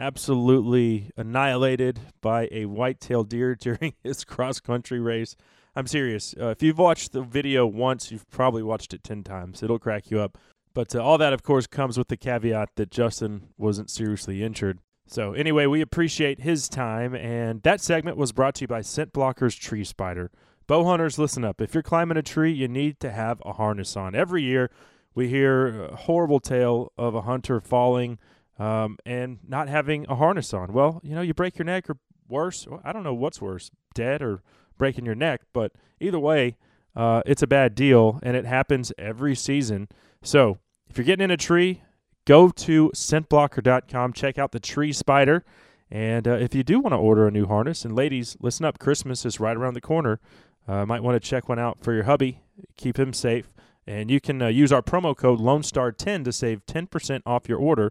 [0.00, 5.36] absolutely annihilated by a white-tailed deer during his cross-country race.
[5.76, 6.34] I'm serious.
[6.40, 9.62] Uh, if you've watched the video once, you've probably watched it ten times.
[9.62, 10.36] It'll crack you up.
[10.74, 14.78] But uh, all that, of course, comes with the caveat that Justin wasn't seriously injured.
[15.06, 19.12] So anyway, we appreciate his time, and that segment was brought to you by Scent
[19.12, 20.30] Blockers Tree Spider.
[20.66, 21.60] Bow hunters, listen up.
[21.60, 24.14] If you're climbing a tree, you need to have a harness on.
[24.14, 24.70] Every year,
[25.14, 28.18] we hear a horrible tale of a hunter falling
[28.60, 30.72] um, and not having a harness on.
[30.72, 31.96] Well, you know, you break your neck or
[32.28, 32.68] worse.
[32.84, 34.42] I don't know what's worse, dead or
[34.76, 36.58] breaking your neck, but either way,
[36.94, 39.88] uh, it's a bad deal, and it happens every season.
[40.22, 40.58] So
[40.90, 41.82] if you're getting in a tree,
[42.26, 45.44] go to scentblocker.com, check out the tree spider.
[45.90, 48.78] And uh, if you do want to order a new harness, and ladies, listen up,
[48.78, 50.20] Christmas is right around the corner.
[50.68, 52.42] Uh, might want to check one out for your hubby.
[52.76, 53.50] Keep him safe.
[53.86, 57.90] And you can uh, use our promo code LoneStar10 to save 10% off your order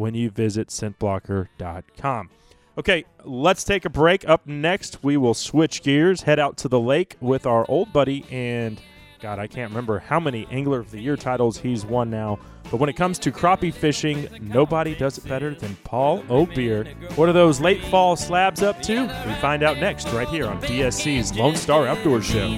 [0.00, 2.30] when you visit scentblocker.com.
[2.78, 4.26] Okay, let's take a break.
[4.26, 8.24] Up next, we will switch gears, head out to the lake with our old buddy,
[8.30, 8.80] and
[9.20, 12.38] God, I can't remember how many Angler of the Year titles he's won now.
[12.70, 16.84] But when it comes to crappie fishing, nobody does it better than Paul O'Beer.
[17.16, 19.02] What are those late fall slabs up to?
[19.02, 22.48] We find out next, right here on DSC's Lone Star Outdoor Show.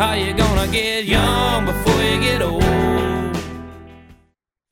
[0.00, 2.79] How you gonna get young before you get old?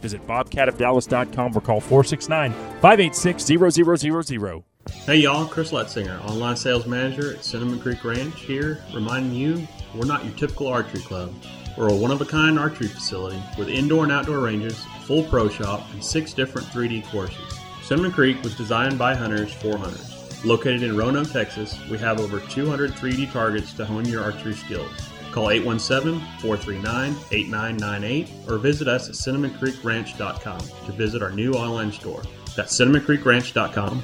[0.00, 4.64] Visit bobcatofdallas.com or call 469 586 0000.
[5.04, 10.06] Hey y'all, Chris Letzinger, online sales manager at Cinnamon Creek Ranch here, reminding you we're
[10.06, 11.34] not your typical archery club.
[11.76, 15.48] We're a one of a kind archery facility with indoor and outdoor ranges, full pro
[15.48, 17.58] shop, and six different 3D courses.
[17.82, 20.44] Cinnamon Creek was designed by hunters for hunters.
[20.44, 25.07] Located in Roanoke, Texas, we have over 200 3D targets to hone your archery skills.
[25.38, 32.24] Call 817-439-8998 or visit us at cinnamoncreekranch.com to visit our new online store.
[32.56, 34.02] That's cinnamoncreekranch.com.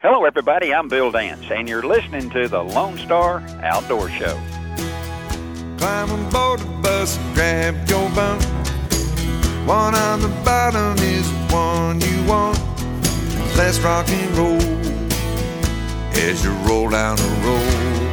[0.00, 0.72] Hello, everybody.
[0.72, 4.40] I'm Bill Dance, and you're listening to the Lone Star Outdoor Show.
[5.76, 8.42] Climb aboard the bus and grab your bunk.
[9.68, 12.58] One on the bottom is the one you want.
[13.54, 14.62] Let's rock and roll
[16.14, 18.09] as you roll down the road.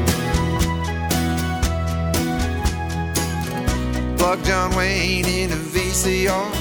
[4.18, 6.52] Plug John Wayne in a VCR.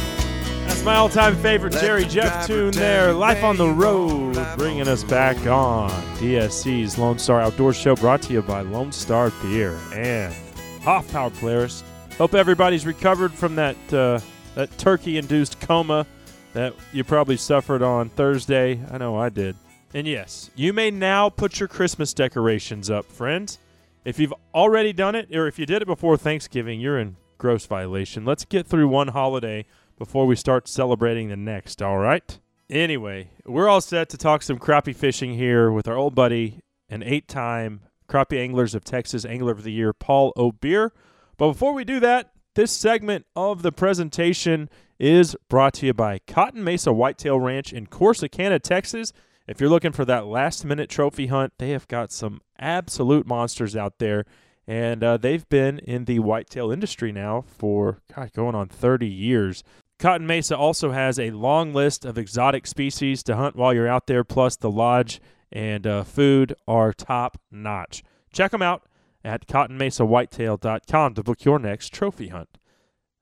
[0.66, 3.12] That's my all-time favorite Jerry Jeff tune there.
[3.12, 8.32] Life on the Road, bringing us back on DSC's Lone Star Outdoor Show, brought to
[8.34, 10.34] you by Lone Star Beer and
[10.82, 11.82] Hoffpauir Players.
[12.18, 14.20] Hope everybody's recovered from that uh,
[14.54, 16.06] that turkey-induced coma
[16.52, 18.80] that you probably suffered on Thursday.
[18.90, 19.56] I know I did.
[19.94, 23.58] And yes, you may now put your Christmas decorations up, friends.
[24.04, 27.66] If you've already done it, or if you did it before Thanksgiving, you're in gross
[27.66, 28.24] violation.
[28.24, 29.66] Let's get through one holiday
[29.98, 32.38] before we start celebrating the next, all right?
[32.68, 37.02] Anyway, we're all set to talk some crappie fishing here with our old buddy and
[37.02, 40.92] eight time Crappie Anglers of Texas Angler of the Year, Paul O'Beer.
[41.36, 46.20] But before we do that, this segment of the presentation is brought to you by
[46.26, 49.12] Cotton Mesa Whitetail Ranch in Corsicana, Texas.
[49.46, 53.76] If you're looking for that last minute trophy hunt, they have got some absolute monsters
[53.76, 54.24] out there.
[54.68, 59.62] And uh, they've been in the whitetail industry now for God, going on 30 years.
[59.98, 64.06] Cotton Mesa also has a long list of exotic species to hunt while you're out
[64.06, 65.20] there, plus the lodge
[65.52, 68.02] and uh, food are top notch.
[68.32, 68.82] Check them out
[69.24, 72.58] at cottonmesawhitetail.com to book your next trophy hunt.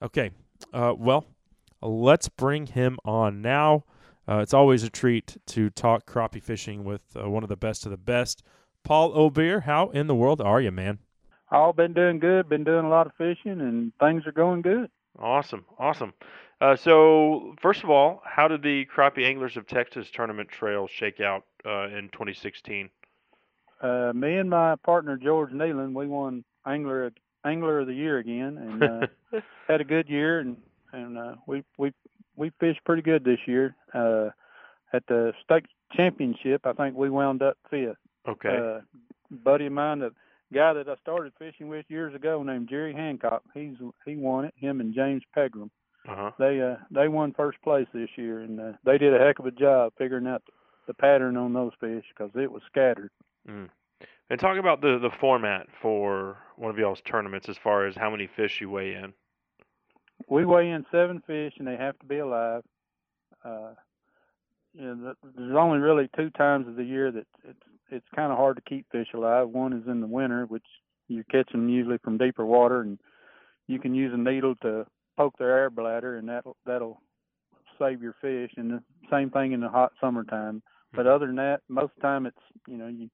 [0.02, 0.30] Okay,
[0.72, 1.26] uh, well,
[1.80, 3.84] let's bring him on now.
[4.26, 7.84] Uh, it's always a treat to talk crappie fishing with uh, one of the best
[7.84, 8.42] of the best.
[8.82, 10.98] Paul O'Beer, how in the world are you, man?
[11.50, 14.90] All been doing good, been doing a lot of fishing, and things are going good.
[15.18, 16.12] Awesome, awesome.
[16.60, 21.20] Uh, so, first of all, how did the Crappie Anglers of Texas tournament trail shake
[21.20, 22.88] out uh, in 2016?
[23.80, 27.12] Uh, me and my partner George Nealon, we won angler
[27.44, 30.56] angler of the year again, and uh, had a good year, and
[30.92, 31.92] and uh, we we
[32.36, 33.76] we fished pretty good this year.
[33.92, 34.30] Uh,
[34.92, 37.96] at the state championship, I think we wound up fifth.
[38.26, 38.56] Okay.
[38.56, 38.80] Uh,
[39.30, 40.12] buddy of mine, the
[40.54, 43.74] guy that I started fishing with years ago, named Jerry Hancock, he's
[44.06, 44.54] he won it.
[44.56, 45.70] Him and James Pegram.
[46.08, 46.30] Uh-huh.
[46.38, 49.46] They uh they won first place this year, and uh, they did a heck of
[49.46, 50.42] a job figuring out
[50.86, 53.10] the pattern on those fish because it was scattered.
[53.48, 53.68] Mm.
[54.30, 58.10] And talk about the the format for one of y'all's tournaments as far as how
[58.10, 59.12] many fish you weigh in.
[60.28, 62.62] We weigh in seven fish, and they have to be alive.
[63.44, 63.72] Uh,
[64.74, 67.58] you know, there's only really two times of the year that it's
[67.90, 69.48] it's kind of hard to keep fish alive.
[69.48, 70.64] One is in the winter, which
[71.08, 72.98] you catch them usually from deeper water, and
[73.66, 77.00] you can use a needle to poke their air bladder, and that'll that'll
[77.78, 78.50] save your fish.
[78.56, 80.62] And the same thing in the hot summertime.
[80.94, 82.36] But other than that, most of the time it's
[82.68, 83.08] you know you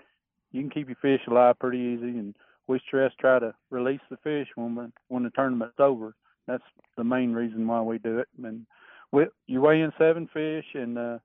[0.52, 2.34] you can keep your fish alive pretty easy, and
[2.66, 6.14] we stress try to release the fish when we, when the tournament's over.
[6.46, 6.62] That's
[6.96, 8.28] the main reason why we do it.
[8.42, 8.66] And
[9.12, 11.18] we you weigh in seven fish, and uh,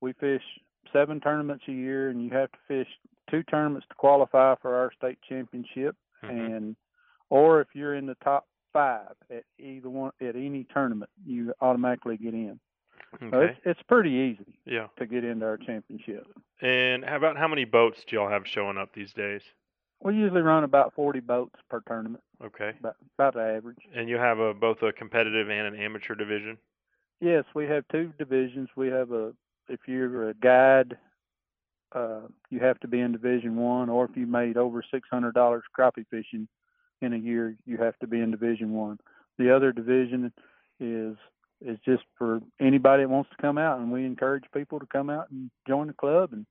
[0.00, 0.42] we fish
[0.94, 2.88] seven tournaments a year, and you have to fish
[3.30, 6.30] two tournaments to qualify for our state championship, mm-hmm.
[6.30, 6.76] and
[7.30, 12.16] or if you're in the top five at either one at any tournament, you automatically
[12.16, 12.58] get in.
[13.20, 13.52] So Okay.
[13.52, 14.88] it's it's pretty easy Yeah.
[14.98, 16.26] to get into our championship.
[16.60, 19.42] And how about how many boats do y'all have showing up these days?
[20.00, 22.74] We usually run about 40 boats per tournament, Okay.
[22.80, 23.78] about about the average.
[23.94, 26.58] And you have a both a competitive and an amateur division.
[27.20, 28.68] Yes, we have two divisions.
[28.76, 29.32] We have a
[29.68, 30.96] if you're a guide,
[31.94, 35.34] uh, you have to be in Division One, or if you made over six hundred
[35.34, 36.48] dollars crappie fishing
[37.00, 38.98] in a year, you have to be in Division One.
[39.38, 40.32] The other division
[40.80, 41.16] is
[41.64, 45.08] is just for anybody that wants to come out, and we encourage people to come
[45.08, 46.46] out and join the club, and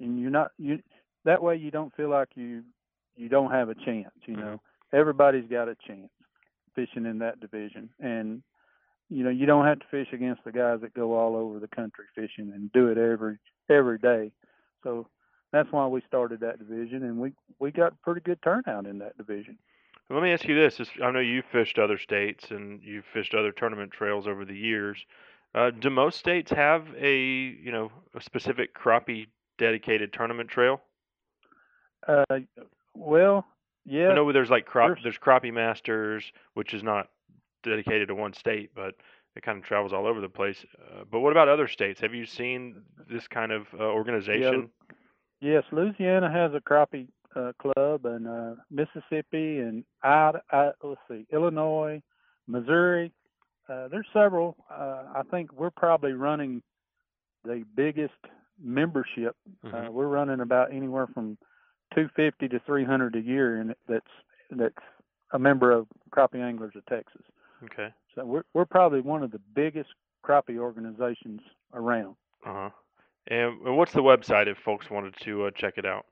[0.00, 0.80] and you're not you
[1.24, 2.62] that way you don't feel like you
[3.16, 4.14] you don't have a chance.
[4.26, 4.60] You know,
[4.92, 6.10] everybody's got a chance
[6.74, 8.42] fishing in that division, and
[9.10, 11.68] you know you don't have to fish against the guys that go all over the
[11.68, 13.38] country fishing and do it every
[13.68, 14.32] every day.
[14.82, 15.06] So
[15.52, 19.16] that's why we started that division, and we we got pretty good turnout in that
[19.18, 19.58] division.
[20.08, 23.52] Let me ask you this: I know you've fished other states and you've fished other
[23.52, 25.04] tournament trails over the years.
[25.54, 29.26] Uh, do most states have a you know a specific crappie
[29.58, 30.80] dedicated tournament trail?
[32.06, 32.24] Uh,
[32.94, 33.44] well,
[33.84, 34.08] yeah.
[34.08, 37.08] I know there's like crop there's- there's crappie masters, which is not
[37.62, 38.94] dedicated to one state, but
[39.36, 40.64] it kind of travels all over the place.
[40.78, 42.00] Uh, but what about other states?
[42.00, 44.70] Have you seen this kind of uh, organization?
[45.40, 51.26] Yes, Louisiana has a crappie uh, club, and uh, Mississippi, and I, I, let's see,
[51.32, 52.02] Illinois,
[52.46, 53.12] Missouri.
[53.68, 54.56] Uh, there's several.
[54.70, 56.62] Uh, I think we're probably running
[57.44, 58.12] the biggest
[58.62, 59.36] membership.
[59.64, 61.38] Uh, we're running about anywhere from
[61.94, 64.04] 250 to 300 a year, and that's
[64.50, 64.74] that's
[65.32, 67.22] a member of Crappie Anglers of Texas.
[67.64, 67.88] Okay.
[68.14, 69.90] So we're we're probably one of the biggest
[70.24, 71.40] crappie organizations
[71.74, 72.16] around.
[72.44, 72.70] Uh huh.
[73.28, 76.06] And, and what's the website if folks wanted to uh, check it out?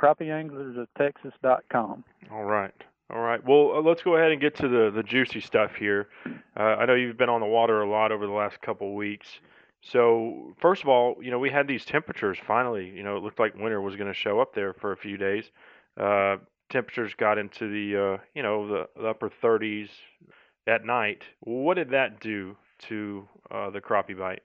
[0.00, 2.04] crappieanglersoftexas.com.
[2.32, 2.72] All right.
[3.10, 3.46] All right.
[3.46, 6.08] Well, uh, let's go ahead and get to the, the juicy stuff here.
[6.56, 8.94] Uh, I know you've been on the water a lot over the last couple of
[8.94, 9.28] weeks.
[9.82, 12.88] So, first of all, you know, we had these temperatures finally.
[12.88, 15.18] You know, it looked like winter was going to show up there for a few
[15.18, 15.44] days.
[16.00, 16.36] Uh,
[16.70, 19.90] temperatures got into the, uh, you know, the, the upper 30s
[20.66, 21.22] at night.
[21.40, 22.56] What did that do
[22.88, 24.42] to uh, the crappie bite?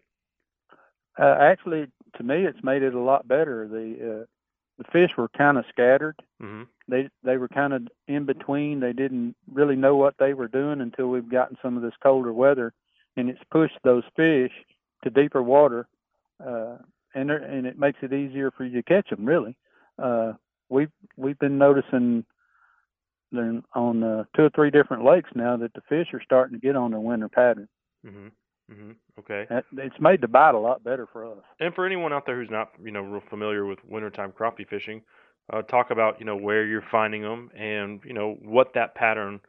[1.17, 3.67] Uh, actually, to me, it's made it a lot better.
[3.67, 4.25] The uh,
[4.77, 6.15] the fish were kind of scattered.
[6.41, 6.63] Mm-hmm.
[6.87, 8.79] They they were kind of in between.
[8.79, 12.33] They didn't really know what they were doing until we've gotten some of this colder
[12.33, 12.73] weather,
[13.17, 14.51] and it's pushed those fish
[15.03, 15.87] to deeper water,
[16.45, 16.77] uh,
[17.13, 19.25] and and it makes it easier for you to catch them.
[19.25, 19.57] Really,
[20.01, 20.33] uh,
[20.69, 22.23] we've we've been noticing
[23.33, 26.75] on uh, two or three different lakes now that the fish are starting to get
[26.75, 27.67] on their winter pattern.
[28.05, 28.27] Mm-hmm.
[28.71, 28.91] Mm-hmm.
[29.19, 29.47] Okay.
[29.77, 31.39] It's made the bite a lot better for us.
[31.59, 35.01] And for anyone out there who's not, you know, real familiar with wintertime crappie fishing,
[35.51, 39.39] uh, talk about, you know, where you're finding them and, you know, what that pattern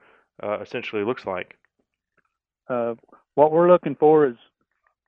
[0.42, 1.56] uh, essentially looks like.
[2.68, 2.94] Uh,
[3.34, 4.36] what we're looking for is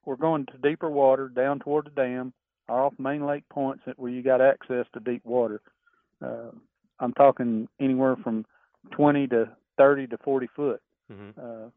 [0.05, 2.33] we're going to deeper water down toward the dam
[2.69, 5.61] or off main lake points where you got access to deep water.
[6.23, 6.51] Uh,
[7.01, 8.45] I'm talking anywhere from
[8.91, 10.83] 20 to 30 to 40 foot.
[11.11, 11.41] Mm-hmm.
[11.41, 11.69] Uh,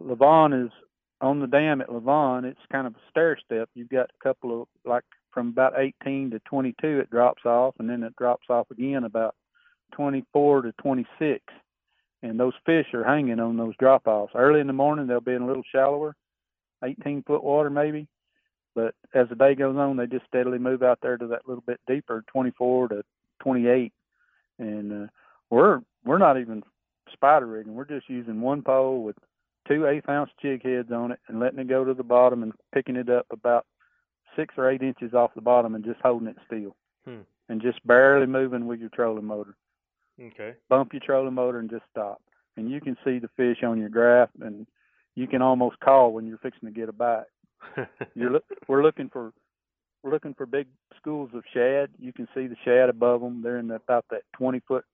[0.00, 0.72] Lavon is
[1.20, 3.68] on the dam at Lavon, it's kind of a stair step.
[3.74, 7.88] You've got a couple of like from about 18 to 22, it drops off, and
[7.88, 9.34] then it drops off again about
[9.92, 11.40] 24 to 26.
[12.22, 14.32] And those fish are hanging on those drop offs.
[14.34, 16.14] Early in the morning, they'll be in a little shallower,
[16.84, 18.08] 18 foot water maybe.
[18.74, 21.64] But as the day goes on, they just steadily move out there to that little
[21.66, 23.02] bit deeper, 24 to
[23.42, 23.92] 28.
[24.58, 25.06] And uh,
[25.50, 26.62] we're we're not even
[27.12, 27.74] spider rigging.
[27.74, 29.16] We're just using one pole with
[29.68, 32.52] two eighth ounce jig heads on it and letting it go to the bottom and
[32.74, 33.66] picking it up about
[34.36, 36.76] six or eight inches off the bottom and just holding it still.
[37.04, 37.22] Hmm.
[37.48, 39.56] And just barely moving with your trolling motor.
[40.20, 40.54] Okay.
[40.68, 42.22] Bump your trolling motor and just stop.
[42.56, 44.66] And you can see the fish on your graph and
[45.16, 47.24] you can almost call when you're fixing to get a bite.
[48.14, 49.32] you're look, we're looking for
[50.02, 51.90] we're looking for big schools of shad.
[51.98, 53.42] You can see the shad above them.
[53.42, 54.84] They're in about that 20 foot,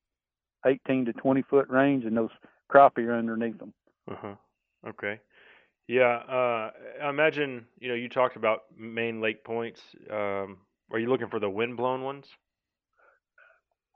[0.67, 2.31] 18 to 20 foot range, and those
[2.71, 3.73] crappie are underneath them.
[4.11, 4.35] Uh-huh.
[4.89, 5.21] Okay.
[5.89, 6.71] Yeah, uh,
[7.03, 9.81] I imagine you know you talked about main lake points.
[10.11, 10.59] Um,
[10.91, 12.27] are you looking for the wind-blown ones?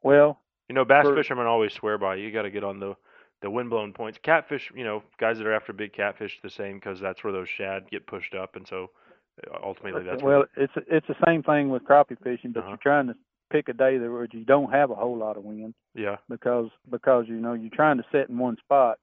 [0.03, 2.95] Well, you know, bass for- fishermen always swear by you got to get on the
[3.43, 4.19] the wind-blown points.
[4.23, 7.49] Catfish, you know, guys that are after big catfish, the same because that's where those
[7.49, 8.91] shad get pushed up, and so
[9.63, 12.69] ultimately that's well, where, it's it's the same thing with crappie fishing, but Uh-huh.
[12.71, 13.15] you're trying to
[13.51, 16.17] pick a day that where you don't have a whole lot of wind yeah.
[16.29, 18.99] because because you know you're trying to set in one spot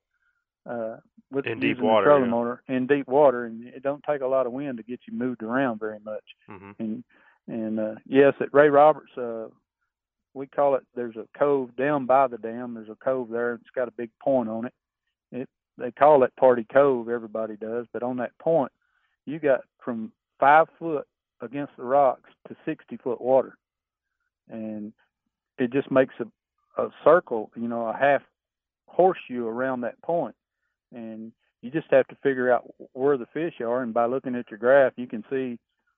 [0.69, 0.97] uh,
[1.31, 2.31] with In deep water, the trolling yeah.
[2.31, 5.17] motor in deep water, and it don't take a lot of wind to get you
[5.17, 6.23] moved around very much.
[6.47, 7.03] hmm And
[7.47, 9.47] and uh, yes, at Ray Roberts, uh,
[10.33, 10.83] we call it.
[10.95, 12.73] There's a cove down by the dam.
[12.73, 13.53] There's a cove there.
[13.53, 14.73] It's got a big point on it.
[15.31, 17.09] It they call it Party Cove.
[17.09, 18.71] Everybody does, but on that point,
[19.25, 21.07] you got from five foot
[21.41, 23.57] against the rocks to 60 foot water,
[24.49, 24.93] and
[25.57, 26.25] it just makes a
[26.81, 27.51] a circle.
[27.55, 28.21] You know, a half
[28.87, 30.35] horseshoe around that point.
[30.91, 31.31] and
[31.63, 33.81] you just have to figure out where the fish are.
[33.81, 35.57] And by looking at your graph, you can see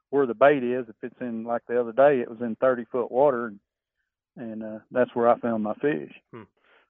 [0.09, 0.87] where the bait is.
[0.87, 3.59] If it's in like the other day, it was in 30 foot water, and,
[4.37, 6.11] and uh, that's where I found my fish.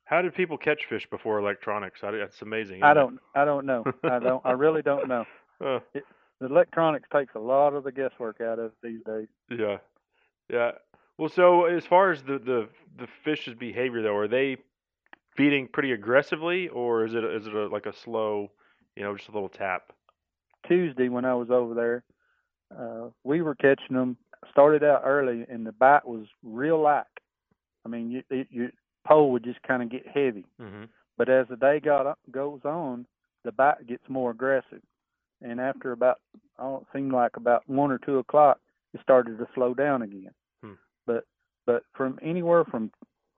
[0.06, 2.00] How did people catch fish before electronics?
[2.04, 2.84] I, that's amazing.
[2.84, 3.02] I isn't it?
[3.02, 3.84] don't, I don't know.
[4.04, 5.26] I don't, I really don't know.
[5.62, 6.06] Uh, It,
[6.40, 9.28] the electronics takes a lot of the guesswork out of these days.
[9.50, 9.78] Yeah,
[10.50, 10.72] yeah.
[11.20, 14.56] Well, so as far as the the the fish's behavior, though, are they
[15.36, 18.52] feeding pretty aggressively, or is it is it a, like a slow,
[18.96, 19.92] you know, just a little tap?
[20.66, 22.04] Tuesday when I was over there,
[22.78, 24.18] uh, we were catching them.
[24.52, 27.04] Started out early, and the bite was real light.
[27.86, 28.70] I mean, you, it, your
[29.06, 30.46] pole would just kind of get heavy.
[30.62, 30.86] Mm-hmm.
[31.18, 33.06] But as the day got up, goes on,
[33.44, 34.82] the bite gets more aggressive.
[35.42, 36.22] And after about,
[36.58, 38.60] oh, it seemed like about one or two o'clock,
[38.94, 40.32] it started to slow down again.
[41.70, 42.92] But but from anywhere from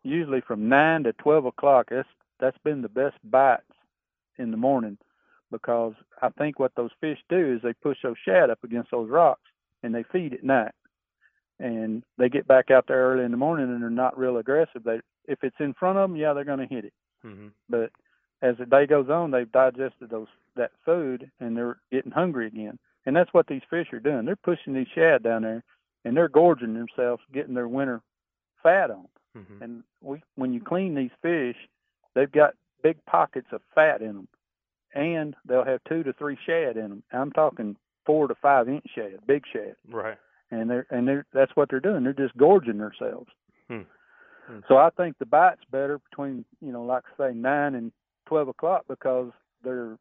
[0.03, 2.07] usually from nine to twelve o'clock, that's
[2.39, 3.63] that's been the best bites
[4.38, 4.97] in the morning
[5.51, 9.09] because I think what those fish do is they push those shad up against those
[9.09, 9.41] rocks
[9.84, 10.71] and they feed at night.
[11.59, 14.84] And they get back out there early in the morning and they're not real aggressive.
[14.84, 16.93] They if it's in front of them, yeah, they're going to hit it
[17.25, 17.49] Mm-hmm.
[17.69, 17.91] but
[18.41, 22.79] as the day goes on, they've digested those that food and they're getting hungry again.
[23.05, 24.25] And that's what these fish are doing.
[24.25, 25.63] They're pushing these shad down there,
[26.05, 28.01] and they're gorging themselves, getting their winter
[28.64, 29.07] fat on.
[29.38, 29.64] Mm-hmm.
[29.64, 31.55] And we, when you clean these fish,
[32.16, 32.53] they've got
[32.84, 34.28] big pockets of fat in them,
[34.93, 37.03] and they'll have two to three shad in them.
[37.12, 39.76] I'm talking four to five inch shad, big shad.
[39.89, 40.18] Right.
[40.49, 42.03] And they're and they're that's what they're doing.
[42.03, 43.30] They're just gorging themselves.
[43.70, 43.82] Hmm.
[44.47, 44.59] Hmm.
[44.68, 47.93] So I think the bite's better between, you know, like I say, nine and
[48.26, 49.32] twelve o'clock because
[49.64, 49.97] they're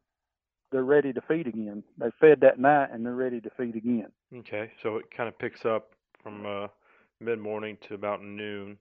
[0.71, 1.83] they're ready to feed again.
[1.97, 4.11] They fed that night and they're ready to feed again.
[4.35, 5.91] Okay, so it kind of picks up
[6.21, 6.67] from uh,
[7.21, 8.77] mid morning to about noon.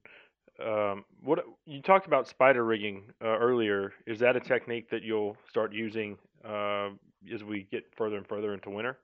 [0.64, 3.92] Um, what you talked about spider rigging uh, earlier?
[4.06, 6.90] Is that a technique that you'll start using uh,
[7.32, 8.98] as we get further and further into winter?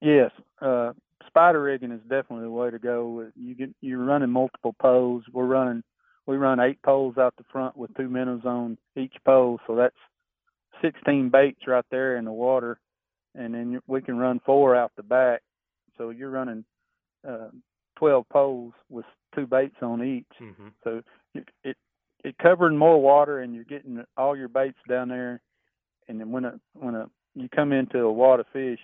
[0.00, 0.92] Yes, uh,
[1.26, 3.28] spider rigging is definitely the way to go.
[3.36, 5.24] You get you're running multiple poles.
[5.32, 5.82] We're running
[6.26, 9.96] we run eight poles out the front with two minnows on each pole, so that's
[10.82, 12.78] 16 baits right there in the water,
[13.34, 15.42] and then we can run four out the back.
[15.98, 16.64] So you're running
[17.28, 17.48] uh,
[18.00, 20.26] 12 poles with two baits on each.
[20.42, 20.68] Mm-hmm.
[20.82, 21.02] So
[21.34, 21.76] it, it
[22.24, 25.40] it covering more water, and you're getting all your baits down there.
[26.08, 28.80] And then when a when a you come into a wad of fish,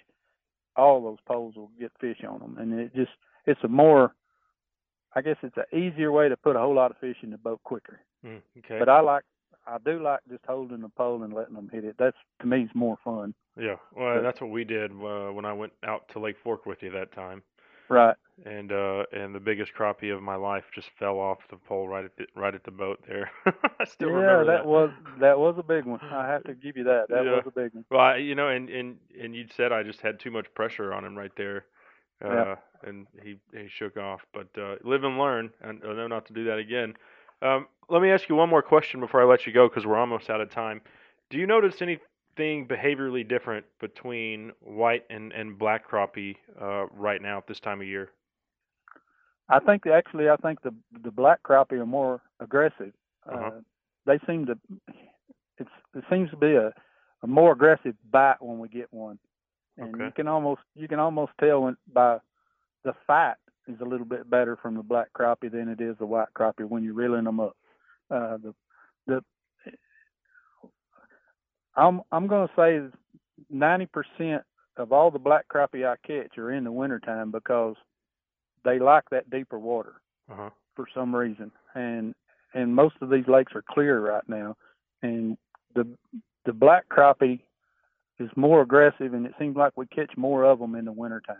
[0.77, 3.11] all those poles will get fish on them, and it just
[3.47, 4.15] it's a more
[5.15, 7.39] I guess it's an easier way to put a whole lot of fish in the
[7.39, 8.01] boat quicker.
[8.25, 8.79] Mm, okay.
[8.79, 9.25] But I like
[9.67, 11.97] I do like just holding the pole and letting them hit it.
[11.99, 13.35] That's to me is more fun.
[13.59, 16.67] Yeah, well, But- that's what we did uh, when I went out to Lake Fork
[16.67, 17.43] with you that time.
[17.89, 18.17] Right.
[18.45, 22.05] And uh, and the biggest crappie of my life just fell off the pole right
[22.05, 23.31] at the, right at the boat there.
[23.81, 26.01] I still yeah, remember that, that was that was a big one.
[26.11, 27.09] I have to give you that.
[27.11, 27.27] That Yeah.
[27.27, 27.85] was a big one.
[27.91, 30.93] Well, I, you know, and and and you said I just had too much pressure
[30.93, 31.67] on him right there,
[32.25, 32.57] uh, Yeah.
[32.83, 34.27] and he he shook off.
[34.33, 36.95] But uh, live and learn, and I know not to do that again.
[37.43, 39.97] Um, let me ask you one more question before I let you go because we're
[39.99, 40.81] almost out of time.
[41.31, 41.81] Do you notice
[42.37, 47.81] anything behaviorally different between white and and black crappie uh, right now at this time
[47.81, 48.11] of year?
[49.49, 52.93] I think actually, I think the the black crappie are more aggressive.
[53.31, 53.47] Uh-huh.
[53.47, 53.61] Uh,
[54.07, 54.59] they seem to.
[55.59, 56.73] It's it seems to be a,
[57.23, 59.19] a more aggressive bite when we get one,
[59.79, 62.19] and you can almost you can almost tell when by
[62.85, 63.37] the fight
[63.69, 66.69] is a little bit better from the black crappie than it is the white crappie
[66.69, 67.57] when you're reeling them up.
[68.11, 68.55] Uh, the
[69.07, 69.25] the
[71.77, 72.81] I'm I'm going to say
[73.51, 74.43] ninety percent
[74.77, 77.77] of all the black crappie I catch are in the wintertime because
[78.65, 79.95] they like that deeper water
[80.31, 80.51] Uh-huh.
[80.75, 82.15] for some reason, and
[82.55, 84.57] and most of these lakes are clear right now,
[85.03, 85.37] and
[85.75, 85.87] the
[86.45, 87.41] the black crappie
[88.19, 91.37] is more aggressive, and it seems like we catch more of them in the wintertime.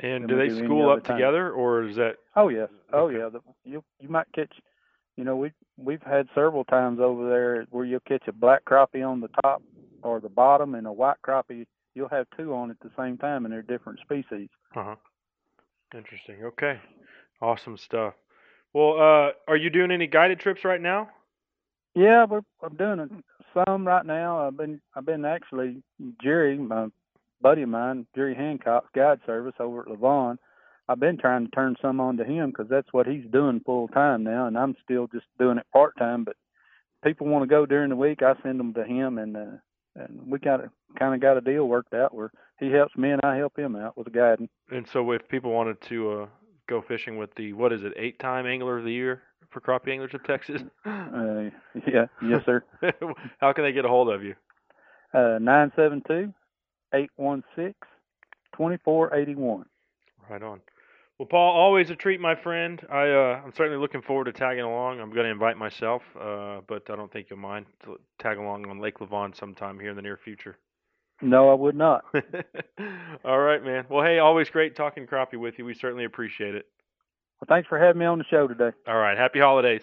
[0.00, 1.16] And do they do school up time.
[1.16, 3.28] together, or is that Oh yes, oh yeah.
[3.28, 4.52] The, you you might catch,
[5.16, 9.06] you know, we we've had several times over there where you'll catch a black crappie
[9.06, 9.62] on the top
[10.02, 11.66] or the bottom, and a white crappie.
[11.94, 14.48] You'll have two on at the same time, and they're different species.
[14.74, 14.96] Uh huh.
[15.94, 16.44] Interesting.
[16.44, 16.80] Okay.
[17.40, 18.14] Awesome stuff.
[18.72, 21.08] Well, uh, are you doing any guided trips right now?
[21.94, 23.22] Yeah, we're I'm doing
[23.54, 24.46] some right now.
[24.46, 25.82] I've been I've been actually
[26.20, 26.88] Jerry, my
[27.40, 30.38] buddy of mine, Jerry Hancock's guide service over at Lavon.
[30.88, 33.88] I've been trying to turn some on to him because that's what he's doing full
[33.88, 36.24] time now, and I'm still just doing it part time.
[36.24, 36.36] But
[37.02, 39.56] people want to go during the week, I send them to him, and uh,
[39.96, 40.60] and we got
[40.98, 43.76] kind of got a deal worked out where he helps me and I help him
[43.76, 44.48] out with the guiding.
[44.70, 46.26] And so, if people wanted to uh,
[46.68, 50.14] go fishing with the what is it, eight-time angler of the year for crappie anglers
[50.14, 51.50] of Texas, Uh,
[51.86, 52.62] yeah, yes sir.
[53.38, 54.34] how can they get a hold of you?
[55.12, 56.32] Uh, nine seven two
[56.92, 57.74] eight one six
[58.54, 59.64] twenty four eighty one.
[60.28, 60.60] Right on.
[61.18, 62.84] Well, Paul, always a treat, my friend.
[62.90, 65.00] I uh, I'm certainly looking forward to tagging along.
[65.00, 68.66] I'm going to invite myself, uh, but I don't think you'll mind to tag along
[68.68, 70.58] on Lake Lavon sometime here in the near future.
[71.22, 72.04] No, I would not.
[73.24, 73.86] All right, man.
[73.88, 75.64] Well, hey, always great talking crappie with you.
[75.64, 76.66] We certainly appreciate it.
[77.40, 78.70] Well, thanks for having me on the show today.
[78.88, 79.82] All right, happy holidays.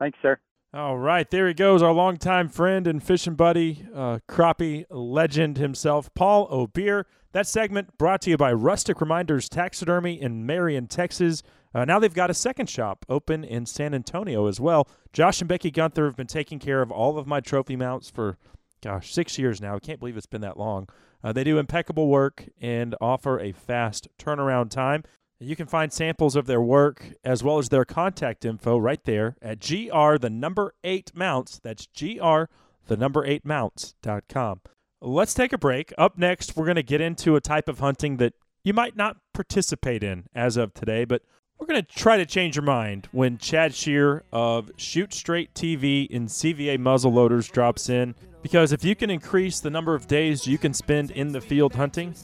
[0.00, 0.38] Thanks, sir.
[0.74, 6.12] All right, there he goes, our longtime friend and fishing buddy, uh, crappie legend himself,
[6.14, 7.06] Paul O'Beer.
[7.36, 11.42] That segment brought to you by Rustic Reminders Taxidermy in Marion, Texas.
[11.74, 14.88] Uh, now they've got a second shop open in San Antonio as well.
[15.12, 18.38] Josh and Becky Gunther have been taking care of all of my trophy mounts for,
[18.82, 19.76] gosh, six years now.
[19.76, 20.88] I can't believe it's been that long.
[21.22, 25.04] Uh, they do impeccable work and offer a fast turnaround time.
[25.38, 29.36] You can find samples of their work as well as their contact info right there
[29.42, 31.60] at gr the number eight mounts.
[31.62, 32.44] That's gr
[32.86, 34.62] the number eight mounts.com.
[35.00, 35.92] Let's take a break.
[35.98, 38.32] Up next, we're going to get into a type of hunting that
[38.64, 41.22] you might not participate in as of today, but
[41.58, 46.08] we're going to try to change your mind when Chad Schearer of Shoot Straight TV
[46.14, 48.14] and CVA muzzleloaders drops in.
[48.42, 51.74] Because if you can increase the number of days you can spend in the field
[51.74, 52.14] hunting,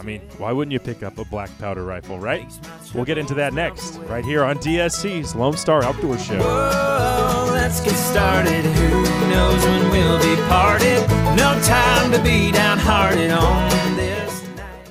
[0.00, 2.50] I mean, why wouldn't you pick up a black powder rifle, right?
[2.94, 6.38] We'll get into that next, right here on DSC's Lone Star Outdoor Show.
[6.38, 8.64] Whoa, let's get started.
[8.64, 11.06] Who knows when we'll be parted?
[11.36, 14.42] No time to be downhearted on this.
[14.56, 14.90] night.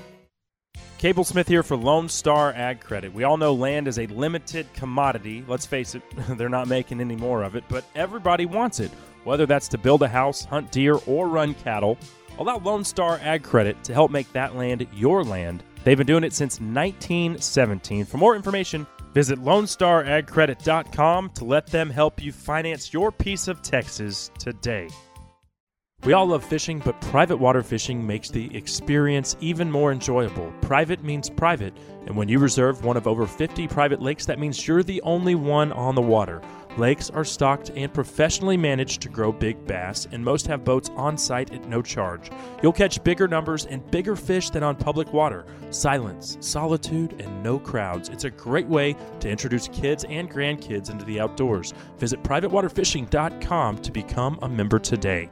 [0.99, 3.11] Cable Smith here for Lone Star Ag Credit.
[3.11, 5.43] We all know land is a limited commodity.
[5.47, 6.03] Let's face it,
[6.37, 8.91] they're not making any more of it, but everybody wants it.
[9.23, 11.97] Whether that's to build a house, hunt deer, or run cattle,
[12.39, 15.63] Allow Lone Star Ag Credit to help make that land your land.
[15.83, 18.05] They've been doing it since 1917.
[18.05, 24.31] For more information, visit LoneStarAgCredit.com to let them help you finance your piece of Texas
[24.39, 24.87] today.
[26.05, 30.53] We all love fishing, but private water fishing makes the experience even more enjoyable.
[30.61, 31.73] Private means private,
[32.05, 35.35] and when you reserve one of over 50 private lakes, that means you're the only
[35.35, 36.41] one on the water.
[36.77, 41.17] Lakes are stocked and professionally managed to grow big bass, and most have boats on
[41.17, 42.29] site at no charge.
[42.63, 45.45] You'll catch bigger numbers and bigger fish than on public water.
[45.69, 48.07] Silence, solitude, and no crowds.
[48.07, 51.73] It's a great way to introduce kids and grandkids into the outdoors.
[51.97, 55.29] Visit privatewaterfishing.com to become a member today.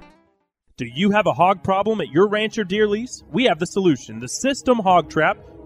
[0.78, 3.23] Do you have a hog problem at your ranch or deer lease?
[3.32, 4.19] We have the solution.
[4.19, 5.39] The System Hog Trap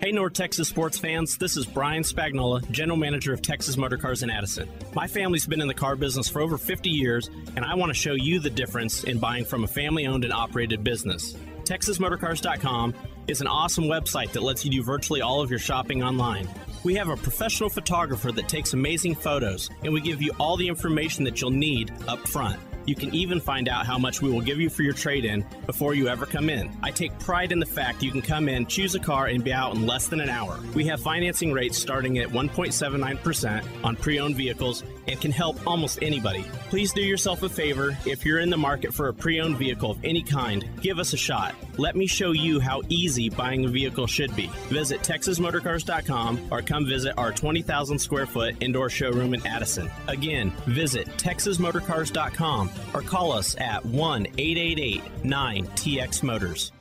[0.00, 1.36] Hey, North Texas sports fans.
[1.36, 4.66] This is Brian Spagnola, General Manager of Texas Motor Cars in Addison.
[4.94, 7.94] My family's been in the car business for over 50 years, and I want to
[7.94, 11.36] show you the difference in buying from a family owned and operated business.
[11.64, 12.94] TexasMotorcars.com
[13.26, 16.48] is an awesome website that lets you do virtually all of your shopping online.
[16.82, 20.68] We have a professional photographer that takes amazing photos, and we give you all the
[20.68, 22.58] information that you'll need up front.
[22.86, 25.44] You can even find out how much we will give you for your trade in
[25.66, 26.70] before you ever come in.
[26.82, 29.52] I take pride in the fact you can come in, choose a car, and be
[29.52, 30.58] out in less than an hour.
[30.74, 35.98] We have financing rates starting at 1.79% on pre owned vehicles and can help almost
[36.02, 36.44] anybody.
[36.68, 39.90] Please do yourself a favor if you're in the market for a pre owned vehicle
[39.90, 41.54] of any kind, give us a shot.
[41.76, 44.46] Let me show you how easy buying a vehicle should be.
[44.68, 49.90] Visit TexasMotorcars.com or come visit our 20,000 square foot indoor showroom in Addison.
[50.08, 56.72] Again, visit TexasMotorcars.com or call us at 1 888 9TX Motors.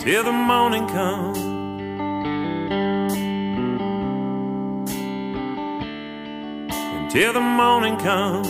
[0.00, 1.38] Till the morning comes.
[6.72, 8.48] Until the morning comes.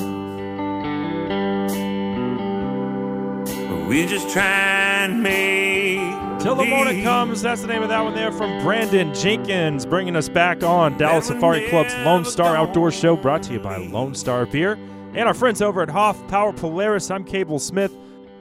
[3.88, 5.98] We just try and make.
[6.40, 7.42] Till the morning comes.
[7.42, 11.26] That's the name of that one there from Brandon Jenkins, bringing us back on Dallas
[11.26, 14.78] Safari Club's Lone Star Outdoor Show, brought to you by Lone Star Beer
[15.14, 17.10] and our friends over at Hoffpauir Polaris.
[17.10, 17.92] I'm Cable Smith.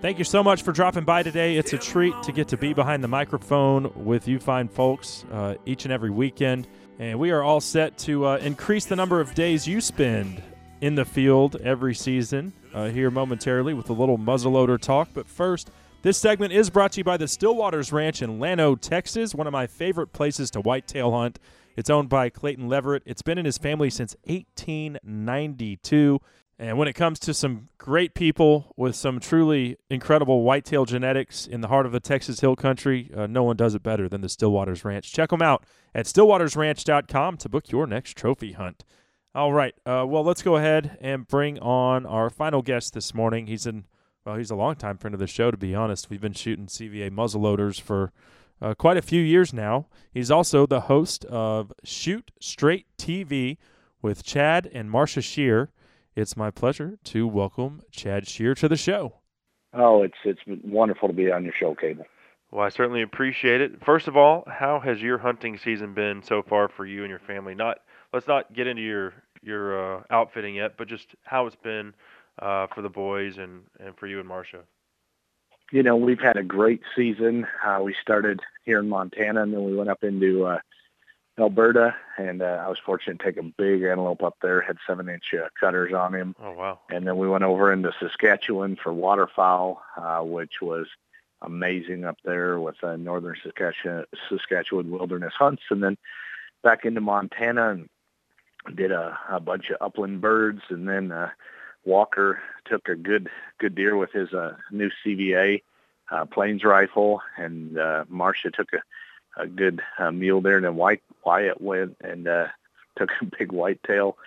[0.01, 1.57] Thank you so much for dropping by today.
[1.57, 5.55] It's a treat to get to be behind the microphone with you fine folks uh,
[5.65, 6.67] each and every weekend.
[6.99, 10.43] And we are all set to uh, increase the number of days you spend
[10.81, 12.53] in the field every season.
[12.71, 15.09] Uh, here momentarily with a little muzzleloader talk.
[15.11, 15.71] But first,
[16.03, 19.53] this segment is brought to you by the Stillwaters Ranch in Llano, Texas, one of
[19.53, 21.39] my favorite places to whitetail hunt.
[21.75, 23.03] It's owned by Clayton Leverett.
[23.05, 26.21] It's been in his family since 1892.
[26.61, 31.61] And when it comes to some great people with some truly incredible whitetail genetics in
[31.61, 34.27] the heart of the Texas Hill Country, uh, no one does it better than the
[34.27, 35.13] Stillwaters Ranch.
[35.13, 38.83] Check them out at stillwatersranch.com to book your next trophy hunt.
[39.33, 43.47] All right, uh, well, let's go ahead and bring on our final guest this morning.
[43.47, 43.85] He's in,
[44.25, 46.09] well, he's a longtime friend of the show, to be honest.
[46.09, 48.11] We've been shooting CVA muzzleloaders for
[48.61, 49.87] uh, quite a few years now.
[50.11, 53.55] He's also the host of Shoot Straight TV
[54.01, 55.71] with Chad and Marsha Schearer.
[56.19, 59.21] It's my pleasure to welcome Chad Schearer to the show.
[59.73, 62.03] Oh, it's it's wonderful to be on your show, Cable.
[62.51, 63.81] Well, I certainly appreciate it.
[63.85, 67.19] First of all, how has your hunting season been so far for you and your
[67.19, 67.55] family?
[67.55, 67.77] Not
[68.11, 71.93] let's not get into your your uh, outfitting yet, but just how it's been
[72.39, 74.63] uh, for the boys and and for you and Marsha.
[75.71, 77.47] You know, we've had a great season.
[77.65, 80.57] Uh, we started here in Montana, and then we went up into uh,
[81.39, 84.61] Alberta, and uh, I was fortunate to take a big antelope up there.
[84.61, 86.35] Had seven-inch uh, cutters on him.
[86.41, 86.79] Oh wow!
[86.89, 90.87] And then we went over into Saskatchewan for waterfowl, uh, which was
[91.41, 95.97] amazing up there with uh, northern Saskatchewan, Saskatchewan wilderness hunts, and then
[96.63, 97.89] back into Montana and
[98.75, 101.29] did a, a bunch of upland birds, and then uh,
[101.85, 105.61] Walker took a good good deer with his uh, new CVA
[106.11, 108.81] uh, plains rifle, and uh, Marsha took a
[109.37, 110.57] a good uh, mule there.
[110.57, 112.47] And then White Wyatt went and uh,
[112.97, 114.17] took a big whitetail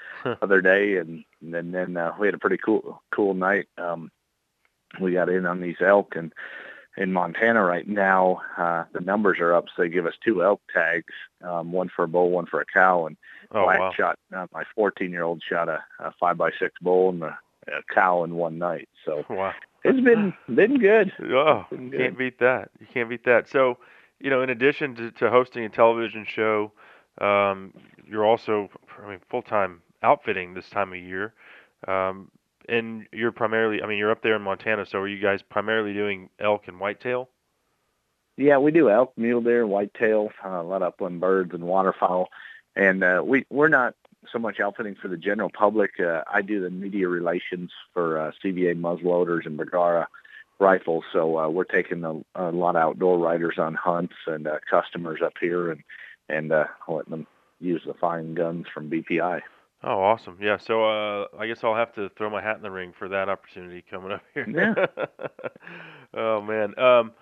[0.40, 3.68] other day, and, and then then uh, we had a pretty cool cool night.
[3.76, 4.10] Um,
[5.00, 6.32] we got in on these elk, and
[6.96, 10.60] in Montana right now, uh, the numbers are up, so they give us two elk
[10.72, 13.16] tags, um, one for a bull, one for a cow, and
[13.50, 13.92] oh, Black wow.
[13.96, 14.18] shot.
[14.34, 17.38] Uh, my 14 year old shot a, a five by six bull and a,
[17.68, 18.88] a cow in one night.
[19.04, 19.54] So wow.
[19.84, 21.12] it's been been good.
[21.20, 22.70] Oh, Been you can't beat that.
[22.78, 23.48] You can't beat that.
[23.48, 23.78] So,
[24.22, 26.70] you know, in addition to, to hosting a television show,
[27.20, 27.74] um,
[28.06, 28.70] you're also,
[29.04, 31.34] I mean, full time outfitting this time of year.
[31.88, 32.30] Um,
[32.68, 35.92] and you're primarily, I mean, you're up there in Montana, so are you guys primarily
[35.92, 37.28] doing elk and whitetail?
[38.36, 42.28] Yeah, we do elk, mule deer, whitetail, uh, a lot of upland birds and waterfowl,
[42.76, 43.94] and uh, we we're not
[44.32, 45.90] so much outfitting for the general public.
[46.00, 50.08] Uh, I do the media relations for uh, CVA muzzleloaders and Bergara
[50.62, 54.58] rifles, so uh, we're taking a, a lot of outdoor riders on hunts and uh,
[54.70, 55.82] customers up here, and
[56.28, 57.26] and uh, letting them
[57.60, 59.40] use the fine guns from BPI.
[59.84, 60.38] Oh, awesome!
[60.40, 63.08] Yeah, so uh, I guess I'll have to throw my hat in the ring for
[63.08, 64.46] that opportunity coming up here.
[64.48, 65.04] Yeah.
[66.14, 66.78] oh man.
[66.78, 67.12] Um,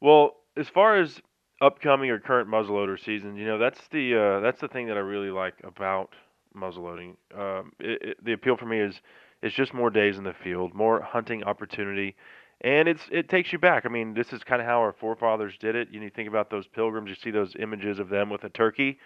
[0.00, 1.20] well, as far as
[1.60, 5.00] upcoming or current muzzleloader season, you know that's the uh, that's the thing that I
[5.00, 6.14] really like about
[6.56, 7.16] muzzleloading.
[7.36, 9.00] Um, it, it, the appeal for me is
[9.42, 12.16] it's just more days in the field, more hunting opportunity,
[12.64, 13.84] and it's it takes you back.
[13.84, 15.88] I mean, this is kind of how our forefathers did it.
[15.92, 18.48] You, know, you think about those pilgrims, you see those images of them with a
[18.48, 18.98] turkey.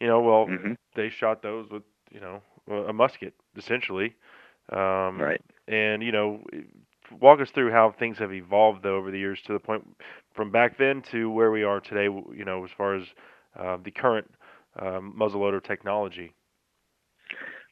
[0.00, 0.74] You know, well, mm-hmm.
[0.94, 1.82] they shot those with
[2.12, 2.40] you know
[2.88, 4.14] a musket essentially.
[4.70, 5.40] Um, right.
[5.66, 6.42] And you know,
[7.20, 9.84] walk us through how things have evolved though over the years to the point
[10.32, 12.04] from back then to where we are today.
[12.04, 13.02] You know, as far as
[13.58, 14.30] uh, the current
[14.80, 16.32] um, muzzleloader technology.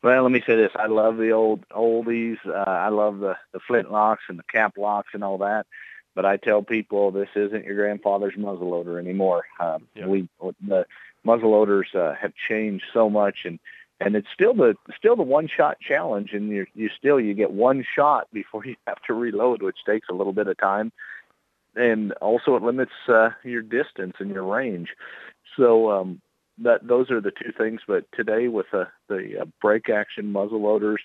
[0.03, 2.39] Well, let me say this: I love the old oldies.
[2.47, 5.67] Uh, I love the the flint locks and the cap locks and all that.
[6.15, 9.45] But I tell people this isn't your grandfather's muzzleloader anymore.
[9.59, 10.07] Um, Yeah.
[10.07, 10.87] We the
[11.27, 13.59] muzzleloaders uh, have changed so much, and
[14.01, 17.53] and it's still the still the one shot challenge, and you you still you get
[17.53, 20.93] one shot before you have to reload, which takes a little bit of time,
[21.77, 24.89] and also it limits uh, your distance and your range.
[25.57, 26.21] So um,
[26.63, 27.81] that those are the two things.
[27.87, 31.01] But today with the the uh, break action muzzle loaders,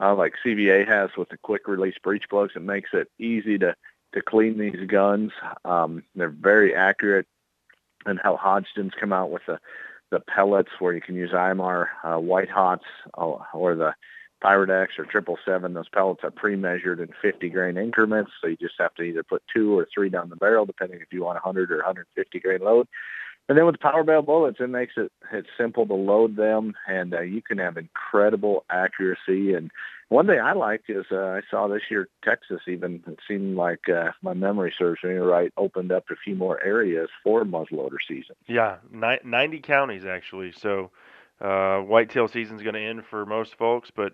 [0.00, 3.74] uh, like CVA has with the quick release breech plugs, it makes it easy to
[4.14, 5.32] to clean these guns.
[5.64, 7.26] Um, they're very accurate,
[8.06, 9.58] and how Hodgdon's come out with the
[10.10, 12.84] the pellets where you can use IMR uh, white hots
[13.16, 13.94] uh, or the
[14.42, 15.74] Pyrodex or triple seven.
[15.74, 19.42] Those pellets are pre-measured in 50 grain increments, so you just have to either put
[19.54, 22.86] two or three down the barrel, depending if you want 100 or 150 grain load.
[23.48, 27.14] And then with power belt bullets, it makes it it's simple to load them, and
[27.14, 29.54] uh, you can have incredible accuracy.
[29.54, 29.70] And
[30.10, 33.88] one thing I like is uh, I saw this year Texas even it seemed like
[33.88, 38.36] uh, my memory serves me right opened up a few more areas for muzzleloader season.
[38.46, 40.52] Yeah, ni- 90 counties actually.
[40.52, 40.90] So
[41.40, 44.12] uh, whitetail season's going to end for most folks, but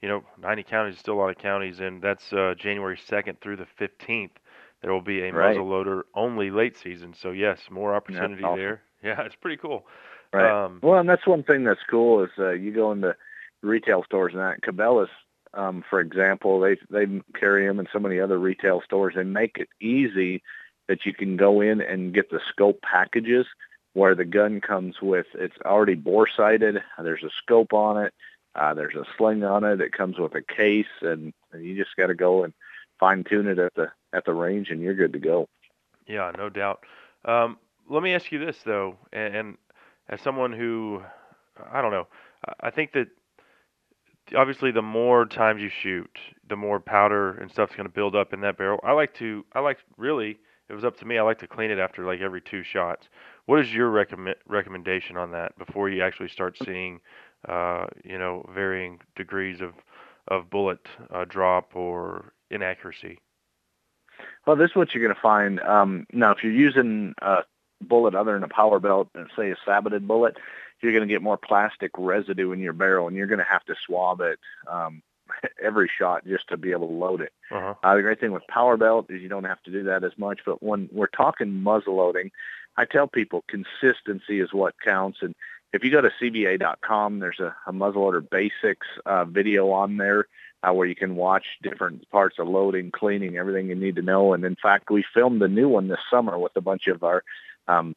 [0.00, 3.38] you know, 90 counties is still a lot of counties, and that's uh, January 2nd
[3.40, 4.30] through the 15th.
[4.82, 5.56] There will be a Right.
[5.56, 7.14] muzzleloader only late season.
[7.14, 8.58] So yes, more opportunity awesome.
[8.58, 8.82] there.
[9.04, 9.84] Yeah, it's pretty cool.
[10.32, 10.64] Right.
[10.64, 13.16] Um, well, and that's one thing that's cool is uh, you go into
[13.60, 15.10] retail stores and that Cabela's,
[15.54, 19.14] um, for example, they they carry them in so many other retail stores.
[19.16, 20.40] They make it easy
[20.86, 23.44] that you can go in and get the scope packages
[23.94, 26.76] where the gun comes with it's already bore sighted.
[27.02, 28.14] There's a scope on it.
[28.54, 29.80] Uh, there's a sling on it.
[29.80, 32.52] It comes with a case, and, and you just got to go and
[33.00, 35.48] fine tune it at the at the range, and you're good to go.
[36.06, 36.84] Yeah, no doubt.
[37.24, 37.58] Um,
[37.88, 39.58] let me ask you this though, and, and
[40.08, 41.02] as someone who,
[41.70, 42.06] I don't know,
[42.60, 43.08] I- think that
[44.36, 48.32] obviously the more times you shoot, the more powder and stuff's going to build up
[48.32, 48.80] in that barrel.
[48.82, 50.38] I like to, I like really,
[50.68, 53.08] it was up to me, I like to clean it after like every two shots.
[53.46, 57.00] What is your recommend recommendation on that before you actually start seeing,
[57.48, 59.74] uh, you know, varying degrees of
[60.28, 63.18] of bullet uh, drop or inaccuracy?
[64.46, 65.60] Well, this is what you're going to find.
[65.60, 67.38] Um, now, if you're using a
[67.80, 70.36] bullet other than a power belt, and say a saboted bullet,
[70.80, 73.64] you're going to get more plastic residue in your barrel, and you're going to have
[73.66, 74.38] to swab it
[74.70, 75.02] um,
[75.62, 77.32] every shot just to be able to load it.
[77.50, 77.74] Uh-huh.
[77.82, 80.12] Uh, the great thing with power belt is you don't have to do that as
[80.16, 80.40] much.
[80.44, 82.30] But when we're talking muzzle loading,
[82.76, 85.18] I tell people consistency is what counts.
[85.22, 85.34] And
[85.72, 90.26] if you go to CVA.com, there's a, a muzzleloader basics uh, video on there
[90.62, 94.32] uh, where you can watch different parts of loading, cleaning, everything you need to know.
[94.32, 97.24] And in fact, we filmed a new one this summer with a bunch of our
[97.68, 97.94] um,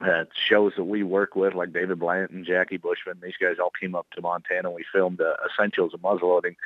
[0.00, 3.20] uh, shows that we work with, like David Blanton and Jackie Bushman.
[3.22, 4.70] These guys all came up to Montana.
[4.70, 6.56] We filmed uh, Essentials of Muzzleloading,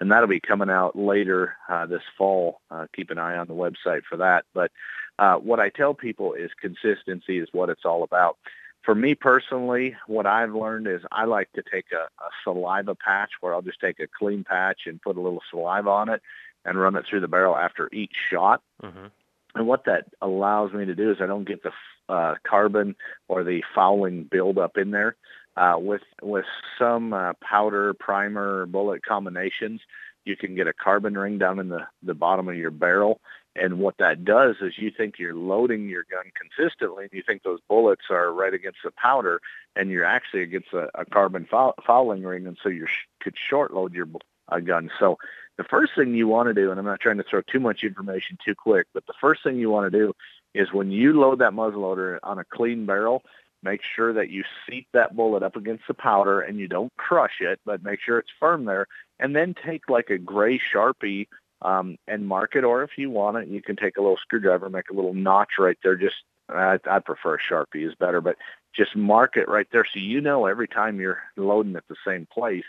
[0.00, 2.60] and that'll be coming out later uh, this fall.
[2.70, 4.44] Uh, keep an eye on the website for that.
[4.52, 4.70] But
[5.18, 8.36] uh, what I tell people is consistency is what it's all about.
[8.84, 13.30] For me personally, what I've learned is I like to take a, a saliva patch
[13.40, 16.20] where I'll just take a clean patch and put a little saliva on it
[16.64, 18.62] and run it through the barrel after each shot.
[18.82, 19.06] Mm-hmm.
[19.54, 21.72] And what that allows me to do is I don't get the
[22.08, 22.96] uh, carbon
[23.28, 25.16] or the fouling buildup in there.
[25.56, 26.46] Uh, with with
[26.78, 29.80] some uh, powder, primer, bullet combinations,
[30.24, 33.20] you can get a carbon ring down in the, the bottom of your barrel,
[33.56, 37.42] And what that does is you think you're loading your gun consistently, and you think
[37.42, 39.40] those bullets are right against the powder,
[39.76, 43.34] and you're actually against a, a carbon foul, fouling ring, and so you sh- could
[43.36, 44.08] short load your
[44.48, 44.90] uh, gun.
[44.98, 45.18] So
[45.56, 47.84] the first thing you want to do, and I'm not trying to throw too much
[47.84, 50.12] information too quick, but the first thing you want to do
[50.52, 53.22] is when you load that muzzleloader on a clean barrel,
[53.62, 57.40] make sure that you seat that bullet up against the powder and you don't crush
[57.40, 58.86] it, but make sure it's firm there.
[59.18, 61.28] And then take like a gray Sharpie
[61.62, 64.68] um, and mark it, or if you want it, you can take a little screwdriver,
[64.68, 65.96] make a little notch right there.
[65.96, 66.16] Just
[66.48, 68.36] I, I prefer a Sharpie is better, but
[68.72, 72.26] just mark it right there so you know every time you're loading at the same
[72.26, 72.64] place.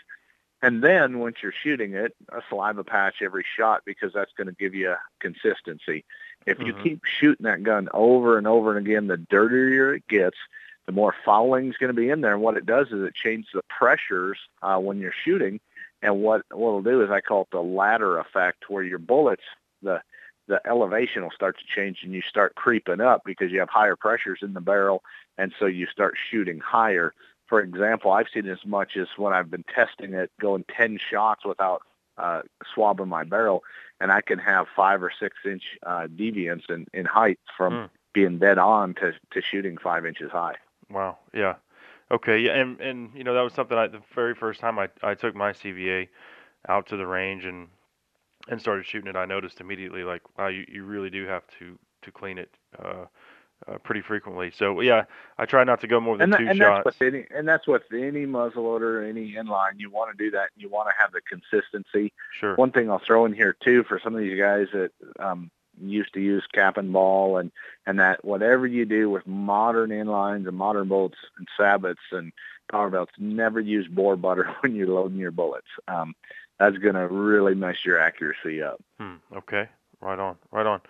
[0.62, 4.54] And then once you're shooting it, a saliva patch every shot because that's going to
[4.54, 6.04] give you a consistency.
[6.46, 6.82] If you Mhm.
[6.82, 10.38] keep shooting that gun over and over and again, the dirtier it gets,
[10.86, 12.32] the more fouling is going to be in there.
[12.32, 15.60] And what it does is it changes the pressures uh, when you're shooting.
[16.06, 19.42] And what what it'll do is I call it the ladder effect, where your bullets
[19.82, 20.00] the
[20.46, 23.96] the elevation will start to change and you start creeping up because you have higher
[23.96, 25.02] pressures in the barrel,
[25.36, 27.12] and so you start shooting higher.
[27.48, 31.44] For example, I've seen as much as when I've been testing it, going 10 shots
[31.44, 31.82] without
[32.16, 32.42] uh,
[32.72, 33.64] swabbing my barrel,
[34.00, 37.84] and I can have five or six inch uh, deviance in, in height from Hmm.
[38.14, 40.54] being dead on to, to shooting five inches high.
[40.88, 41.18] Wow.
[41.34, 41.54] Yeah.
[42.10, 42.38] Okay.
[42.38, 42.54] Yeah.
[42.54, 45.34] And and you know that was something I the very first time I I took
[45.34, 46.08] my CVA
[46.68, 47.68] out to the range and
[48.48, 49.16] and started shooting it.
[49.16, 52.50] I noticed immediately like wow you, you really do have to to clean it
[52.82, 53.06] uh,
[53.66, 54.52] uh pretty frequently.
[54.56, 55.04] So yeah,
[55.38, 56.82] I try not to go more than and, that, two and shots.
[56.84, 59.78] that's any and that's with any muzzleloader, any inline.
[59.78, 60.50] You want to do that.
[60.54, 62.12] and You want to have the consistency.
[62.38, 62.54] Sure.
[62.54, 65.50] One thing I'll throw in here too for some of these guys that um,
[65.80, 67.50] used to use cap and ball and
[67.86, 72.32] and that whatever you do with modern inlines and modern bolts and sabots and
[72.70, 75.68] power belts, never use bore butter when you're loading your bullets.
[75.88, 76.14] Um,
[76.58, 78.82] that's going to really mess your accuracy up.
[78.98, 79.16] Hmm.
[79.36, 79.68] Okay.
[80.00, 80.36] Right on.
[80.50, 80.80] Right on.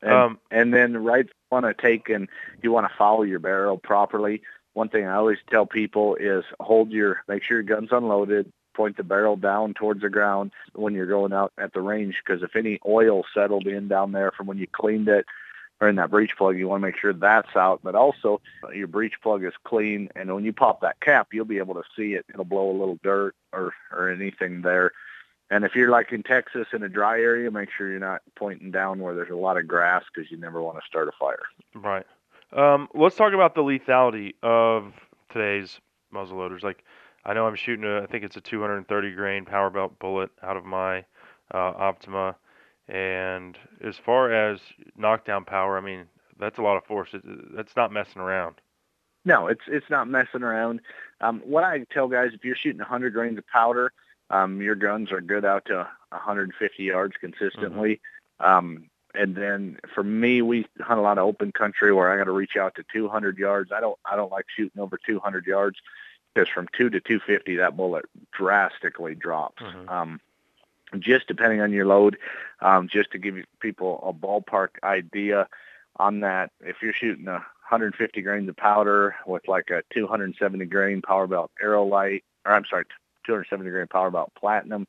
[0.00, 2.28] And, Um, and then right want to take and
[2.62, 4.42] you want to follow your barrel properly.
[4.74, 8.96] One thing I always tell people is hold your make sure your gun's unloaded, point
[8.96, 12.54] the barrel down towards the ground when you're going out at the range because if
[12.54, 15.26] any oil settled in down there from when you cleaned it
[15.80, 17.80] or in that breech plug, you want to make sure that's out.
[17.82, 18.40] But also
[18.72, 21.82] your breech plug is clean and when you pop that cap, you'll be able to
[21.96, 22.24] see it.
[22.32, 24.92] It'll blow a little dirt or or anything there.
[25.50, 28.70] And if you're like in Texas in a dry area, make sure you're not pointing
[28.70, 31.42] down where there's a lot of grass because you never want to start a fire.
[31.74, 32.06] Right.
[32.52, 34.92] Um, let's talk about the lethality of
[35.32, 35.80] today's
[36.14, 36.62] muzzleloaders.
[36.62, 36.84] Like,
[37.24, 40.56] I know I'm shooting a, I think it's a 230 grain power belt bullet out
[40.56, 41.04] of my
[41.52, 42.36] uh, Optima,
[42.88, 44.60] and as far as
[44.96, 46.06] knockdown power, I mean
[46.38, 47.10] that's a lot of force.
[47.12, 47.22] It,
[47.54, 48.56] that's not messing around.
[49.24, 50.80] No, it's it's not messing around.
[51.20, 53.92] Um, what I tell guys, if you're shooting 100 grains of powder,
[54.30, 58.00] um, your guns are good out to 150 yards consistently.
[58.40, 62.24] Um, and then for me, we hunt a lot of open country where I got
[62.24, 63.72] to reach out to 200 yards.
[63.72, 65.78] I don't I don't like shooting over 200 yards
[66.38, 69.62] because from two to 250, that bullet drastically drops.
[69.88, 70.20] Um,
[70.98, 72.16] just depending on your load,
[72.60, 75.48] um, just to give you people a ballpark idea
[75.96, 81.02] on that, if you're shooting a 150 grains of powder with like a 270 grain
[81.02, 82.84] power belt AeroLite, or I'm sorry,
[83.26, 84.86] 270 grain power belt platinum,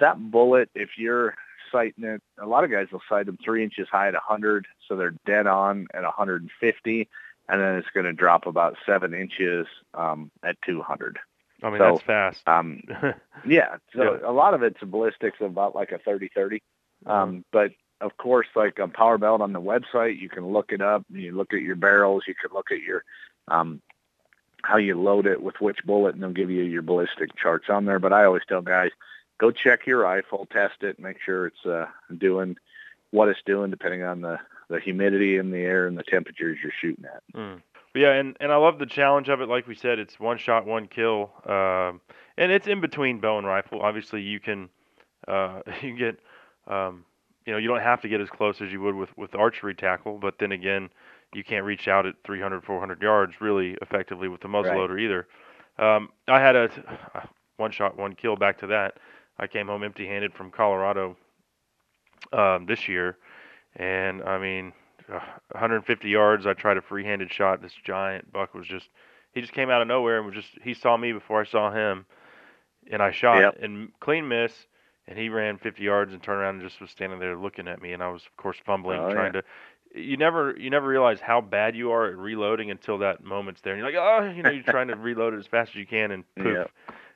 [0.00, 1.34] that bullet, if you're
[1.72, 4.96] sighting it, a lot of guys will sight them three inches high at 100, so
[4.96, 7.08] they're dead on at 150,
[7.48, 11.18] and then it's going to drop about seven inches um, at 200.
[11.62, 12.40] I mean So, that's fast.
[12.46, 12.82] Um,
[13.46, 14.30] yeah, so Yeah.
[14.30, 16.30] a lot of it's ballistics about like a 30-30.
[16.36, 17.10] Mm-hmm.
[17.10, 20.80] Um, but of course, like a power belt on the website, you can look it
[20.80, 21.04] up.
[21.10, 22.24] You look at your barrels.
[22.26, 23.04] You can look at your
[23.48, 23.80] um,
[24.62, 27.84] how you load it with which bullet, and they'll give you your ballistic charts on
[27.84, 27.98] there.
[27.98, 28.90] But I always tell guys,
[29.38, 32.56] go check your rifle, test it, make sure it's uh, doing
[33.14, 34.38] what it's doing, depending on the
[34.68, 37.22] the humidity in the air and the temperatures you're shooting at.
[37.34, 37.62] Mm.
[37.94, 39.48] Yeah, and, and I love the challenge of it.
[39.48, 42.00] Like we said, it's one shot, one kill, um,
[42.36, 43.82] and it's in between bow and rifle.
[43.82, 44.68] Obviously, you can
[45.28, 46.18] uh, you get
[46.66, 47.04] um,
[47.46, 49.76] you know you don't have to get as close as you would with with archery
[49.76, 50.90] tackle, but then again,
[51.34, 55.28] you can't reach out at 300, 400 yards really effectively with the muzzleloader either.
[55.78, 56.68] Um, I had a
[57.58, 58.34] one shot, one kill.
[58.34, 58.96] Back to that,
[59.38, 61.16] I came home empty-handed from Colorado
[62.32, 63.16] um, this year,
[63.76, 64.72] and I mean,
[65.12, 65.20] uh,
[65.52, 66.46] 150 yards.
[66.46, 67.60] I tried a free-handed shot.
[67.62, 68.88] This giant buck was just,
[69.32, 71.70] he just came out of nowhere and was just, he saw me before I saw
[71.72, 72.06] him,
[72.90, 73.58] and I shot Yep.
[73.62, 74.52] and clean miss,
[75.06, 77.82] and he ran 50 yards and turned around and just was standing there looking at
[77.82, 79.40] me, and I was of course fumbling, Oh, trying yeah.
[79.40, 79.46] to.
[79.96, 83.74] You never, you never realize how bad you are at reloading until that moment's there,
[83.74, 85.86] and you're like, oh, you know, you're trying to reload it as fast as you
[85.86, 86.70] can, and poof, Yep.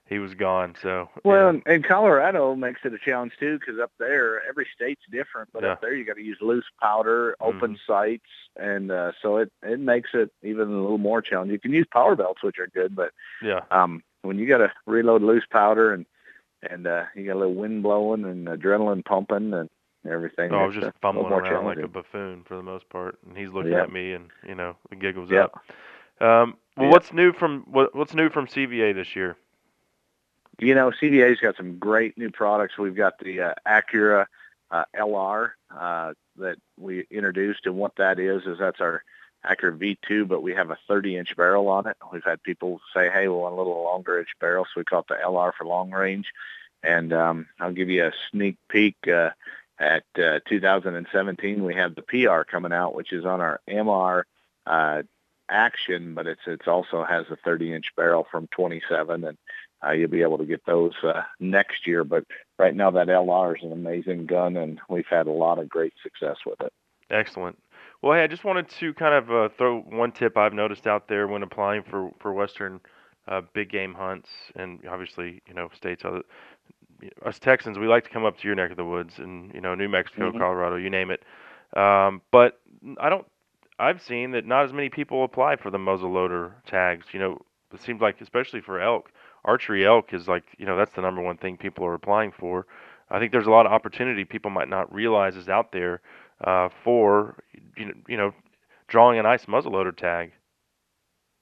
[0.08, 0.74] He was gone.
[0.80, 5.02] So Well, and, and Colorado makes it a challenge too, because up there every state's
[5.10, 8.26] different, but up there you got to use loose powder, open sights,
[8.56, 11.52] and uh, so it it makes it even a little more challenging.
[11.52, 13.12] You can use power belts, which are good, but
[13.42, 16.06] yeah, um, when you got to reload loose powder and
[16.68, 19.68] and uh, you got a little wind blowing and adrenaline pumping and
[20.08, 23.36] everything, No, I was just fumbling around like a buffoon for the most part, and
[23.36, 23.82] he's looking Yeah.
[23.82, 25.44] at me, and you know the gig was Yeah.
[25.44, 25.64] up.
[26.20, 26.92] Um, well, Yeah.
[26.92, 29.36] what's new from what, what's new from CVA this year?
[30.58, 32.76] You know, CVA's got some great new products.
[32.76, 34.26] We've got the uh, Accura
[34.70, 39.04] uh, LR uh, that we introduced, and what that is is that's our
[39.46, 41.96] Accura V2, but we have a 30-inch barrel on it.
[42.12, 45.00] We've had people say, "Hey, we want a little longer inch barrel," so we call
[45.00, 46.32] it the LR for long range.
[46.82, 48.96] And um, I'll give you a sneak peek.
[49.06, 49.30] Uh,
[49.80, 54.24] at uh, 2017, we have the PR coming out, which is on our MR
[54.66, 55.02] uh,
[55.48, 59.38] action, but it's it's also has a 30-inch barrel from 27, and
[59.86, 62.04] uh, you'll be able to get those uh, next year.
[62.04, 62.24] But
[62.58, 65.94] right now, that LR is an amazing gun, and we've had a lot of great
[66.02, 66.72] success with it.
[67.10, 67.58] Excellent.
[68.02, 71.08] Well, hey, I just wanted to kind of uh, throw one tip I've noticed out
[71.08, 72.80] there when applying for for Western
[73.26, 76.22] uh, big game hunts, and obviously, you know, states other.
[77.24, 79.60] Us Texans, we like to come up to your neck of the woods, and you
[79.60, 80.38] know, New Mexico, Mhm.
[80.38, 81.24] Colorado, you name it.
[81.76, 82.60] Um, but
[82.98, 83.26] I don't.
[83.78, 87.06] I've seen that not as many people apply for the muzzleloader tags.
[87.12, 87.38] You know,
[87.72, 89.12] it seems like, especially for elk,
[89.44, 92.66] archery elk is like, you know, that's the number one thing people are applying for.
[93.10, 96.00] I think there's a lot of opportunity people might not realize is out there
[96.44, 97.42] uh, for
[97.76, 98.34] you know, you know
[98.86, 100.32] drawing a nice muzzleloader tag.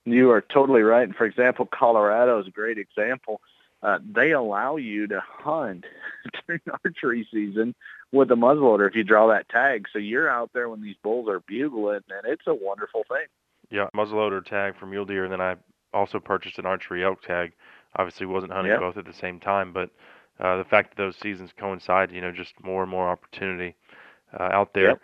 [0.04, 1.02] You are totally right.
[1.02, 3.40] And for example, Colorado is a great example.
[3.82, 5.84] Uh, they allow you to hunt
[6.46, 7.74] during archery season
[8.12, 9.86] with a muzzleloader if you draw that tag.
[9.92, 13.26] So you're out there when these bulls are bugling, and it's a wonderful thing.
[13.70, 15.56] Yeah, muzzleloader tag for mule deer, and then I
[15.92, 17.52] also purchased an archery elk tag.
[17.96, 18.78] Obviously, wasn't hunting Yeah.
[18.78, 19.90] both at the same time, but
[20.38, 23.74] uh, the fact that those seasons coincide, you know, just more and more opportunity
[24.38, 25.00] uh, out there.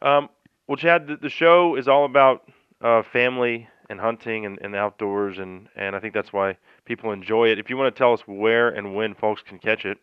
[0.00, 0.28] Um,
[0.66, 2.48] well, Chad, the, the show is all about
[2.80, 6.56] uh, family and hunting and, and the outdoors, and, and I think that's why
[6.86, 7.58] people enjoy it.
[7.58, 9.98] If you want to tell us where and when folks can catch it,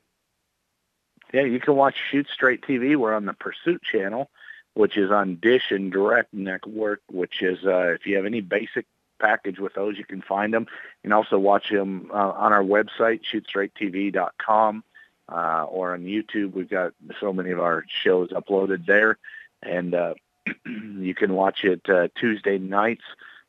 [1.34, 2.96] Yeah, you can watch Shoot Straight TV.
[2.96, 4.30] We're on the Pursuit channel,
[4.76, 8.86] which is on Dish and Direct Network, which is uh, if you have any basic
[9.20, 10.68] package with those, you can find them.
[11.04, 14.84] You can also watch them uh, on our website, shootstraighttv.com,
[15.32, 16.54] uh, or on YouTube.
[16.54, 19.18] We've got so many of our shows uploaded there,
[19.62, 20.14] and uh,
[20.66, 23.04] you can watch it uh, Tuesday nights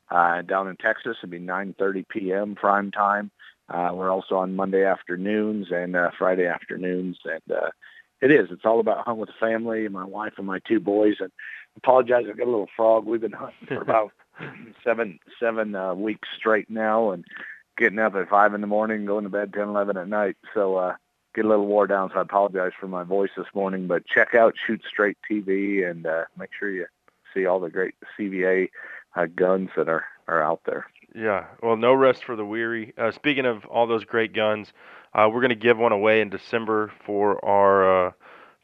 [0.09, 1.17] uh, down in Texas.
[1.23, 2.55] It'll be 9:30 p.m.
[2.55, 3.31] prime time.
[3.69, 7.69] Uh, we're also on Monday afternoons and uh, Friday afternoons, and uh,
[8.21, 8.49] it is.
[8.51, 11.15] It's all about hunting with the family, my wife and my two boys.
[11.19, 11.31] And
[11.77, 13.05] apologize, I got a little frog.
[13.05, 14.11] We've been hunting for about
[14.83, 17.25] seven seven uh, weeks straight now, and
[17.77, 20.37] getting up at five in the morning, going to bed ten eleven at night.
[20.53, 20.95] So uh,
[21.35, 22.09] get a little wore down.
[22.09, 23.87] So I apologize for my voice this morning.
[23.87, 26.85] But check out Shoot Straight TV and uh, make sure you
[27.33, 28.69] see all the great CVA
[29.15, 30.85] uh, guns that are are out there.
[31.13, 32.93] Yeah, well, no rest for the weary.
[32.97, 34.71] Uh, speaking of all those great guns,
[35.13, 38.11] uh, we're going to give one away in December for our uh,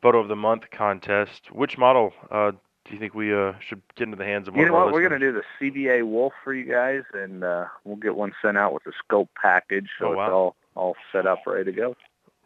[0.02, 1.52] photo of the month contest.
[1.52, 2.54] Which model uh,
[2.88, 4.80] do you think we uh, should get into the hands of one You know of
[4.80, 4.94] our what?
[4.94, 8.34] We're going to do the CVA Wolf for you guys, and uh, we'll get one
[8.42, 11.72] sent out with the scope package, so Oh, it's all all set up, ready to
[11.72, 11.96] go.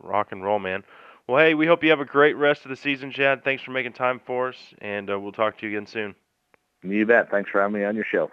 [0.01, 0.83] Rock and roll, man.
[1.27, 3.43] Well, hey, we hope you have a great rest of the season, Chad.
[3.43, 6.15] Thanks for making time for us, and uh, we'll talk to you again soon.
[6.83, 7.29] You bet.
[7.29, 8.31] Thanks for having me on your show.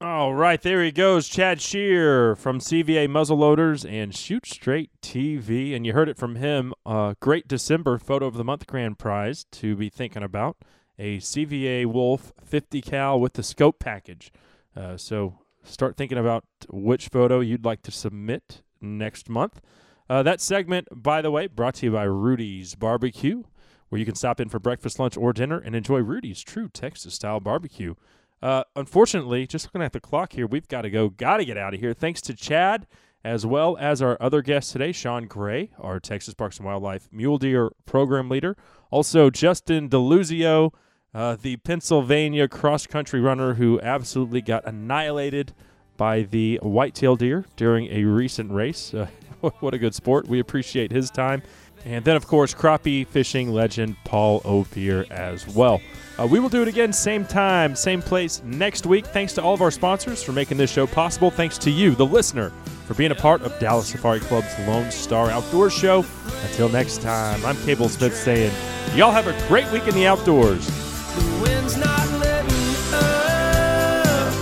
[0.00, 5.74] All right, there he goes, Chad Schearer from CVA Muzzleloaders and Shoot Straight TV.
[5.74, 6.72] And you heard it from him.
[6.86, 10.56] Uh, great December photo of the month grand prize to be thinking about
[10.98, 14.32] a CVA Wolf 50 cal with the scope package.
[14.76, 19.60] Uh, so start thinking about which photo you'd like to submit next month.
[20.08, 23.42] Uh, that segment, by the way, brought to you by Rudy's Barbecue,
[23.88, 27.14] where you can stop in for breakfast, lunch, or dinner and enjoy Rudy's true Texas
[27.14, 27.94] style barbecue.
[28.40, 31.08] Uh, unfortunately, just looking at the clock here, we've got to go.
[31.08, 31.92] Got to get out of here.
[31.92, 32.86] Thanks to Chad,
[33.24, 37.38] as well as our other guest today, Sean Gray, our Texas Parks and Wildlife Mule
[37.38, 38.56] Deer Program Leader.
[38.90, 40.72] Also, Justin DeLuzio,
[41.14, 45.52] uh, the Pennsylvania cross country runner who absolutely got annihilated
[45.96, 48.94] by the whitetail deer during a recent race.
[48.94, 49.08] Uh,
[49.60, 50.28] what a good sport.
[50.28, 51.42] We appreciate his time.
[51.84, 55.80] And then, of course, crappie fishing legend Paul Opier as well.
[56.18, 59.06] Uh, we will do it again, same time, same place next week.
[59.06, 61.30] Thanks to all of our sponsors for making this show possible.
[61.30, 62.50] Thanks to you, the listener,
[62.86, 66.04] for being a part of Dallas Safari Club's Lone Star Outdoors Show.
[66.42, 68.52] Until next time, I'm Cable Smith saying,
[68.96, 70.87] y'all have a great week in the outdoors.
[71.18, 74.32] The wind's not letting up,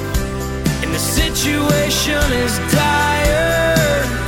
[0.82, 4.25] and the situation is dire.